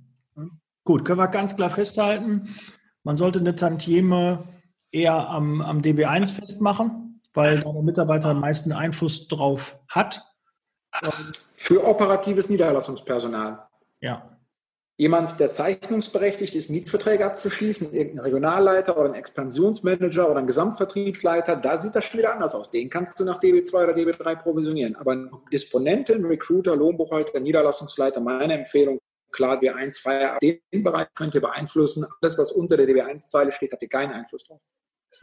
Gut, 0.83 1.05
können 1.05 1.19
wir 1.19 1.27
ganz 1.27 1.55
klar 1.55 1.69
festhalten, 1.69 2.55
man 3.03 3.17
sollte 3.17 3.39
eine 3.39 3.55
Tantieme 3.55 4.43
eher 4.91 5.29
am, 5.29 5.61
am 5.61 5.81
DB1 5.81 6.33
festmachen, 6.33 7.21
weil 7.33 7.61
der 7.61 7.81
Mitarbeiter 7.81 8.29
am 8.29 8.39
meisten 8.39 8.71
Einfluss 8.71 9.27
drauf 9.27 9.77
hat. 9.87 10.25
Für 11.53 11.85
operatives 11.85 12.49
Niederlassungspersonal. 12.49 13.67
Ja 14.01 14.25
jemand, 15.01 15.39
der 15.39 15.51
zeichnungsberechtigt 15.51 16.53
ist, 16.53 16.69
Mietverträge 16.69 17.25
abzuschließen, 17.25 17.91
irgendein 17.91 18.25
Regionalleiter 18.25 18.95
oder 18.99 19.09
ein 19.09 19.15
Expansionsmanager 19.15 20.29
oder 20.29 20.41
ein 20.41 20.45
Gesamtvertriebsleiter, 20.45 21.55
da 21.55 21.79
sieht 21.79 21.95
das 21.95 22.05
schon 22.05 22.19
wieder 22.19 22.31
anders 22.31 22.53
aus. 22.53 22.69
Den 22.69 22.87
kannst 22.87 23.19
du 23.19 23.23
nach 23.23 23.39
DB2 23.41 23.73
oder 23.73 23.95
DB3 23.95 24.35
provisionieren. 24.35 24.95
Aber 24.95 25.27
Disponenten, 25.51 26.23
Recruiter, 26.23 26.75
Lohnbuchhalter, 26.75 27.39
Niederlassungsleiter, 27.39 28.21
meine 28.21 28.53
Empfehlung, 28.53 28.99
klar, 29.31 29.59
DB1 29.59 29.99
Feier, 29.99 30.37
den 30.39 30.83
Bereich 30.83 31.07
könnt 31.15 31.33
ihr 31.33 31.41
beeinflussen. 31.41 32.05
Alles, 32.21 32.37
was 32.37 32.51
unter 32.51 32.77
der 32.77 32.87
DB1-Zeile 32.87 33.51
steht, 33.53 33.71
habt 33.71 33.81
ihr 33.81 33.89
keinen 33.89 34.11
Einfluss 34.11 34.43
drauf. 34.43 34.61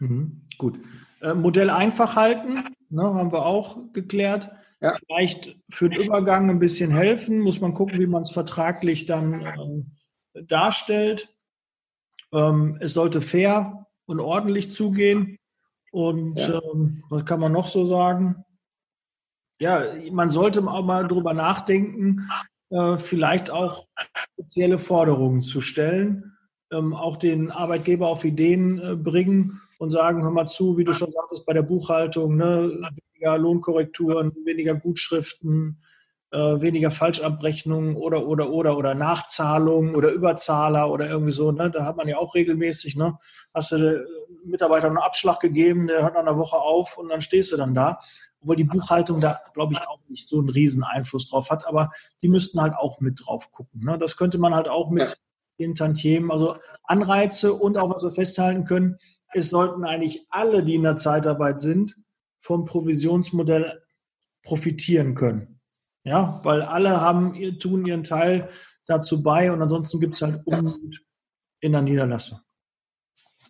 Mhm, 0.00 0.42
gut. 0.58 0.80
Äh, 1.20 1.34
Modell 1.34 1.70
einfach 1.70 2.16
halten, 2.16 2.64
ne, 2.90 3.14
haben 3.14 3.30
wir 3.30 3.46
auch 3.46 3.78
geklärt. 3.92 4.50
Ja. 4.80 4.96
Vielleicht 5.06 5.56
für 5.70 5.88
den 5.88 6.02
Übergang 6.02 6.50
ein 6.50 6.60
bisschen 6.60 6.90
helfen, 6.90 7.40
muss 7.40 7.60
man 7.60 7.74
gucken, 7.74 7.98
wie 7.98 8.06
man 8.06 8.22
es 8.22 8.30
vertraglich 8.30 9.06
dann 9.06 9.42
äh, 10.34 10.42
darstellt. 10.44 11.34
Ähm, 12.32 12.76
es 12.80 12.94
sollte 12.94 13.20
fair 13.20 13.86
und 14.06 14.20
ordentlich 14.20 14.70
zugehen. 14.70 15.38
Und 15.90 16.38
ja. 16.38 16.60
ähm, 16.62 17.02
was 17.08 17.24
kann 17.24 17.40
man 17.40 17.52
noch 17.52 17.66
so 17.66 17.86
sagen? 17.86 18.44
Ja, 19.60 19.84
man 20.12 20.30
sollte 20.30 20.60
auch 20.66 20.84
mal 20.84 21.08
drüber 21.08 21.34
nachdenken, 21.34 22.28
äh, 22.70 22.98
vielleicht 22.98 23.50
auch 23.50 23.86
spezielle 24.34 24.78
Forderungen 24.78 25.42
zu 25.42 25.60
stellen, 25.60 26.36
ähm, 26.70 26.94
auch 26.94 27.16
den 27.16 27.50
Arbeitgeber 27.50 28.06
auf 28.06 28.24
Ideen 28.24 28.78
äh, 28.78 28.94
bringen 28.94 29.60
und 29.78 29.90
sagen, 29.90 30.22
hör 30.22 30.30
mal 30.30 30.46
zu, 30.46 30.76
wie 30.76 30.84
du 30.84 30.92
schon 30.92 31.10
sagtest, 31.10 31.46
bei 31.46 31.54
der 31.54 31.62
Buchhaltung, 31.62 32.36
ne, 32.36 32.88
weniger 33.18 33.38
Lohnkorrekturen, 33.38 34.32
weniger 34.44 34.74
Gutschriften, 34.74 35.82
äh, 36.30 36.38
weniger 36.38 36.90
Falschabrechnungen 36.90 37.96
oder, 37.96 38.26
oder, 38.26 38.50
oder, 38.50 38.76
oder 38.76 38.94
Nachzahlungen 38.94 39.94
oder 39.94 40.10
Überzahler 40.10 40.90
oder 40.90 41.08
irgendwie 41.08 41.32
so. 41.32 41.50
Ne? 41.50 41.70
Da 41.70 41.84
hat 41.84 41.96
man 41.96 42.08
ja 42.08 42.18
auch 42.18 42.34
regelmäßig, 42.34 42.96
ne? 42.96 43.18
hast 43.54 43.72
du 43.72 43.76
äh, 43.76 44.04
Mitarbeiter 44.44 44.86
einen 44.86 44.98
Abschlag 44.98 45.40
gegeben, 45.40 45.88
der 45.88 46.02
hört 46.02 46.14
nach 46.14 46.20
einer 46.20 46.38
Woche 46.38 46.56
auf 46.56 46.98
und 46.98 47.08
dann 47.08 47.22
stehst 47.22 47.52
du 47.52 47.56
dann 47.56 47.74
da. 47.74 47.98
Obwohl 48.40 48.56
die 48.56 48.64
Buchhaltung 48.64 49.20
da, 49.20 49.40
glaube 49.52 49.72
ich, 49.72 49.80
auch 49.80 49.98
nicht 50.08 50.28
so 50.28 50.38
einen 50.38 50.48
riesen 50.48 50.84
Einfluss 50.84 51.28
drauf 51.28 51.50
hat, 51.50 51.66
aber 51.66 51.90
die 52.22 52.28
müssten 52.28 52.60
halt 52.60 52.74
auch 52.74 53.00
mit 53.00 53.20
drauf 53.24 53.50
gucken. 53.50 53.82
Ne? 53.84 53.98
Das 53.98 54.16
könnte 54.16 54.38
man 54.38 54.54
halt 54.54 54.68
auch 54.68 54.90
mit 54.90 55.20
den 55.58 55.74
Tantiemen, 55.74 56.30
also 56.30 56.54
Anreize 56.84 57.52
und 57.52 57.76
auch 57.78 57.92
was 57.92 58.04
wir 58.04 58.12
festhalten 58.12 58.64
können, 58.64 58.98
es 59.32 59.50
sollten 59.50 59.84
eigentlich 59.84 60.26
alle, 60.30 60.62
die 60.62 60.76
in 60.76 60.84
der 60.84 60.96
Zeitarbeit 60.96 61.60
sind, 61.60 61.96
vom 62.48 62.64
Provisionsmodell 62.64 63.82
profitieren 64.42 65.14
können. 65.14 65.60
Ja, 66.02 66.40
weil 66.44 66.62
alle 66.62 66.98
haben, 66.98 67.34
tun 67.58 67.84
ihren 67.84 68.04
Teil 68.04 68.48
dazu 68.86 69.22
bei 69.22 69.52
und 69.52 69.60
ansonsten 69.60 70.00
gibt 70.00 70.14
es 70.14 70.22
halt 70.22 70.46
Unmut 70.46 71.04
in 71.60 71.72
der 71.72 71.82
Niederlassung. 71.82 72.40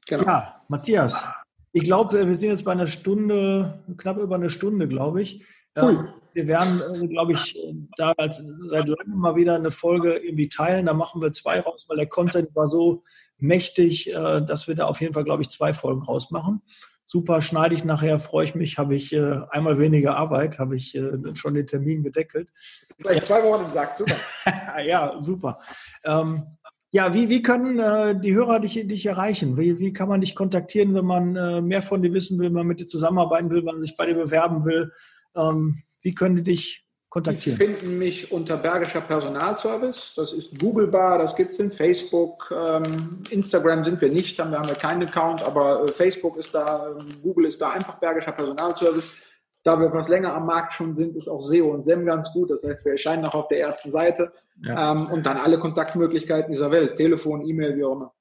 Genau. 0.08 0.24
Ja, 0.24 0.56
Matthias, 0.66 1.24
ich 1.72 1.84
glaube, 1.84 2.26
wir 2.26 2.34
sind 2.34 2.48
jetzt 2.48 2.64
bei 2.64 2.72
einer 2.72 2.88
Stunde, 2.88 3.84
knapp 3.98 4.18
über 4.18 4.34
eine 4.34 4.50
Stunde, 4.50 4.88
glaube 4.88 5.22
ich. 5.22 5.44
Cool. 5.80 6.12
Wir 6.32 6.48
werden, 6.48 6.82
äh, 6.92 7.06
glaube 7.06 7.34
ich, 7.34 7.56
da 7.96 8.10
als 8.16 8.44
seit 8.66 8.88
langem 8.88 9.18
mal 9.20 9.36
wieder 9.36 9.54
eine 9.54 9.70
Folge 9.70 10.16
irgendwie 10.16 10.48
teilen. 10.48 10.86
Da 10.86 10.92
machen 10.92 11.22
wir 11.22 11.32
zwei 11.32 11.60
raus, 11.60 11.84
weil 11.88 11.98
der 11.98 12.08
Content 12.08 12.56
war 12.56 12.66
so 12.66 13.04
mächtig, 13.36 14.08
äh, 14.08 14.40
dass 14.42 14.66
wir 14.66 14.74
da 14.74 14.86
auf 14.86 15.00
jeden 15.00 15.14
Fall, 15.14 15.24
glaube 15.24 15.42
ich, 15.42 15.50
zwei 15.50 15.72
Folgen 15.72 16.02
rausmachen 16.02 16.62
super, 17.08 17.40
schneide 17.40 17.74
ich 17.74 17.84
nachher, 17.84 18.20
freue 18.20 18.44
ich 18.44 18.54
mich, 18.54 18.76
habe 18.76 18.94
ich 18.94 19.14
äh, 19.14 19.40
einmal 19.50 19.78
weniger 19.78 20.16
Arbeit, 20.18 20.58
habe 20.58 20.76
ich 20.76 20.94
äh, 20.94 21.34
schon 21.34 21.54
den 21.54 21.66
Termin 21.66 22.02
gedeckelt. 22.02 22.50
Vielleicht 22.98 23.24
zwei 23.24 23.42
Wochen 23.42 23.64
im 23.64 23.70
Sack, 23.70 23.94
super. 23.94 24.16
ja, 24.84 25.16
super. 25.20 25.58
Ähm, 26.04 26.58
ja, 26.90 27.14
wie, 27.14 27.30
wie 27.30 27.42
können 27.42 27.78
äh, 27.78 28.18
die 28.20 28.34
Hörer 28.34 28.60
dich, 28.60 28.86
dich 28.86 29.06
erreichen? 29.06 29.56
Wie, 29.56 29.78
wie 29.78 29.94
kann 29.94 30.08
man 30.08 30.20
dich 30.20 30.34
kontaktieren, 30.34 30.94
wenn 30.94 31.06
man 31.06 31.34
äh, 31.34 31.62
mehr 31.62 31.80
von 31.80 32.02
dir 32.02 32.12
wissen 32.12 32.38
will, 32.38 32.48
wenn 32.48 32.54
man 32.54 32.66
mit 32.66 32.80
dir 32.80 32.86
zusammenarbeiten 32.86 33.48
will, 33.48 33.58
wenn 33.58 33.76
man 33.76 33.82
sich 33.82 33.96
bei 33.96 34.04
dir 34.04 34.14
bewerben 34.14 34.66
will? 34.66 34.92
Ähm, 35.34 35.82
wie 36.02 36.14
können 36.14 36.36
die 36.36 36.44
dich 36.44 36.87
kontaktieren? 37.22 37.58
Die 37.58 37.64
finden 37.64 37.98
mich 37.98 38.32
unter 38.32 38.56
Bergischer 38.56 39.00
Personalservice. 39.00 40.12
Das 40.16 40.32
ist 40.32 40.58
googlebar, 40.58 41.18
das 41.18 41.36
gibt 41.36 41.52
es 41.52 41.58
in 41.58 41.70
Facebook. 41.70 42.54
Ähm, 42.56 43.22
Instagram 43.30 43.84
sind 43.84 44.00
wir 44.00 44.10
nicht, 44.10 44.38
haben 44.38 44.52
wir 44.52 44.74
keinen 44.74 45.08
Account, 45.08 45.42
aber 45.42 45.84
äh, 45.84 45.88
Facebook 45.88 46.36
ist 46.36 46.54
da, 46.54 46.88
ähm, 46.88 47.06
Google 47.22 47.46
ist 47.46 47.60
da, 47.60 47.70
einfach 47.70 47.96
Bergischer 47.96 48.32
Personalservice. 48.32 49.16
Da 49.64 49.78
wir 49.78 49.88
etwas 49.88 50.08
länger 50.08 50.34
am 50.34 50.46
Markt 50.46 50.72
schon 50.72 50.94
sind, 50.94 51.16
ist 51.16 51.28
auch 51.28 51.40
SEO 51.40 51.72
und 51.72 51.82
SEM 51.82 52.06
ganz 52.06 52.32
gut. 52.32 52.50
Das 52.50 52.64
heißt, 52.64 52.84
wir 52.84 52.92
erscheinen 52.92 53.24
auch 53.26 53.34
auf 53.34 53.48
der 53.48 53.60
ersten 53.60 53.90
Seite. 53.90 54.32
Ja. 54.62 54.92
Ähm, 54.92 55.06
und 55.08 55.26
dann 55.26 55.36
alle 55.36 55.58
Kontaktmöglichkeiten 55.58 56.52
dieser 56.52 56.70
Welt, 56.70 56.96
Telefon, 56.96 57.46
E-Mail, 57.46 57.76
wie 57.76 57.84
auch 57.84 57.92
immer. 57.92 58.12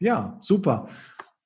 Ja, 0.00 0.38
super. 0.42 0.88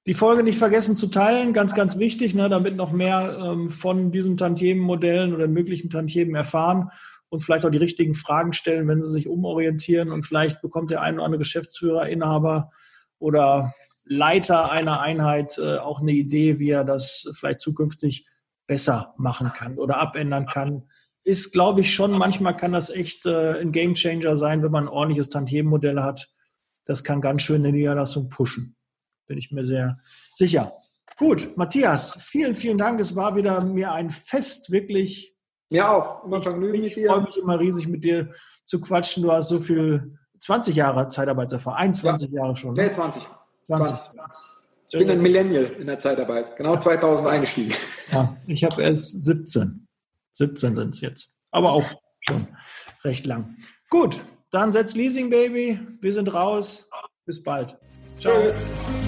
Die 0.06 0.14
Folge 0.14 0.42
nicht 0.42 0.58
vergessen 0.58 0.96
zu 0.96 1.08
teilen, 1.08 1.52
ganz, 1.52 1.74
ganz 1.74 1.98
wichtig, 1.98 2.34
ne, 2.34 2.48
damit 2.48 2.74
noch 2.74 2.90
mehr 2.90 3.38
ähm, 3.42 3.68
von 3.68 4.12
diesen 4.12 4.38
Tantiemenmodellen 4.38 5.34
oder 5.34 5.46
möglichen 5.46 5.90
Tantiemen 5.90 6.34
erfahren 6.34 6.90
und 7.28 7.40
vielleicht 7.40 7.66
auch 7.66 7.70
die 7.70 7.78
richtigen 7.78 8.14
Fragen 8.14 8.54
stellen, 8.54 8.88
wenn 8.88 9.02
sie 9.02 9.10
sich 9.10 9.28
umorientieren 9.28 10.10
und 10.10 10.24
vielleicht 10.24 10.62
bekommt 10.62 10.90
der 10.90 11.02
ein 11.02 11.16
oder 11.16 11.24
andere 11.24 11.40
Geschäftsführer, 11.40 12.08
Inhaber 12.08 12.70
oder 13.18 13.74
Leiter 14.04 14.72
einer 14.72 15.00
Einheit 15.00 15.58
äh, 15.58 15.76
auch 15.76 16.00
eine 16.00 16.12
Idee, 16.12 16.58
wie 16.58 16.70
er 16.70 16.84
das 16.84 17.30
vielleicht 17.38 17.60
zukünftig 17.60 18.26
besser 18.66 19.14
machen 19.18 19.52
kann 19.54 19.76
oder 19.78 19.98
abändern 19.98 20.46
kann. 20.46 20.88
Ist, 21.24 21.52
glaube 21.52 21.82
ich, 21.82 21.94
schon, 21.94 22.12
manchmal 22.12 22.56
kann 22.56 22.72
das 22.72 22.88
echt 22.88 23.26
äh, 23.26 23.60
ein 23.60 23.70
Gamechanger 23.70 24.38
sein, 24.38 24.62
wenn 24.62 24.72
man 24.72 24.84
ein 24.84 24.88
ordentliches 24.88 25.28
Tantiemenmodell 25.28 26.00
hat. 26.00 26.30
Das 26.86 27.04
kann 27.04 27.20
ganz 27.20 27.42
schön 27.42 27.62
eine 27.62 27.72
Niederlassung 27.72 28.30
pushen 28.30 28.76
bin 29.30 29.38
ich 29.38 29.52
mir 29.52 29.64
sehr 29.64 29.96
sicher. 30.34 30.72
Gut, 31.16 31.56
Matthias, 31.56 32.18
vielen, 32.20 32.52
vielen 32.56 32.78
Dank. 32.78 32.98
Es 32.98 33.14
war 33.14 33.36
wieder 33.36 33.62
mir 33.64 33.92
ein 33.92 34.10
Fest, 34.10 34.72
wirklich. 34.72 35.36
Mir 35.70 35.88
auch. 35.88 36.24
Immer 36.24 36.42
Vergnügen 36.42 36.82
dir. 36.82 36.88
Ich 36.88 37.06
freue 37.06 37.22
mich 37.22 37.36
immer 37.36 37.60
riesig, 37.60 37.86
mit 37.86 38.02
dir 38.02 38.34
zu 38.64 38.80
quatschen. 38.80 39.22
Du 39.22 39.30
hast 39.30 39.48
so 39.48 39.60
viel, 39.60 40.18
20 40.40 40.74
Jahre 40.74 41.08
Zeitarbeitserfahrung, 41.08 41.78
21 41.78 42.30
ja. 42.32 42.40
Jahre 42.40 42.56
schon. 42.56 42.72
Ne? 42.74 42.90
20. 42.90 43.22
20. 43.66 43.96
20. 44.16 44.50
Ich 44.88 44.98
bin 44.98 45.08
ein 45.08 45.22
Millennial 45.22 45.66
in 45.78 45.86
der 45.86 46.00
Zeitarbeit, 46.00 46.56
genau 46.56 46.76
2000 46.76 47.28
eingestiegen. 47.28 47.72
Ja, 48.10 48.36
ich 48.48 48.64
habe 48.64 48.82
erst 48.82 49.22
17. 49.22 49.86
17 50.32 50.74
sind 50.74 50.94
es 50.94 51.00
jetzt. 51.00 51.34
Aber 51.52 51.70
auch 51.70 51.84
schon 52.18 52.48
recht 53.04 53.26
lang. 53.26 53.56
Gut, 53.90 54.20
dann 54.50 54.72
setz 54.72 54.96
Leasing 54.96 55.30
Baby. 55.30 55.78
Wir 56.00 56.12
sind 56.12 56.34
raus. 56.34 56.88
Bis 57.24 57.40
bald. 57.40 57.76
Ciao. 58.18 58.34
Tschö. 58.34 58.99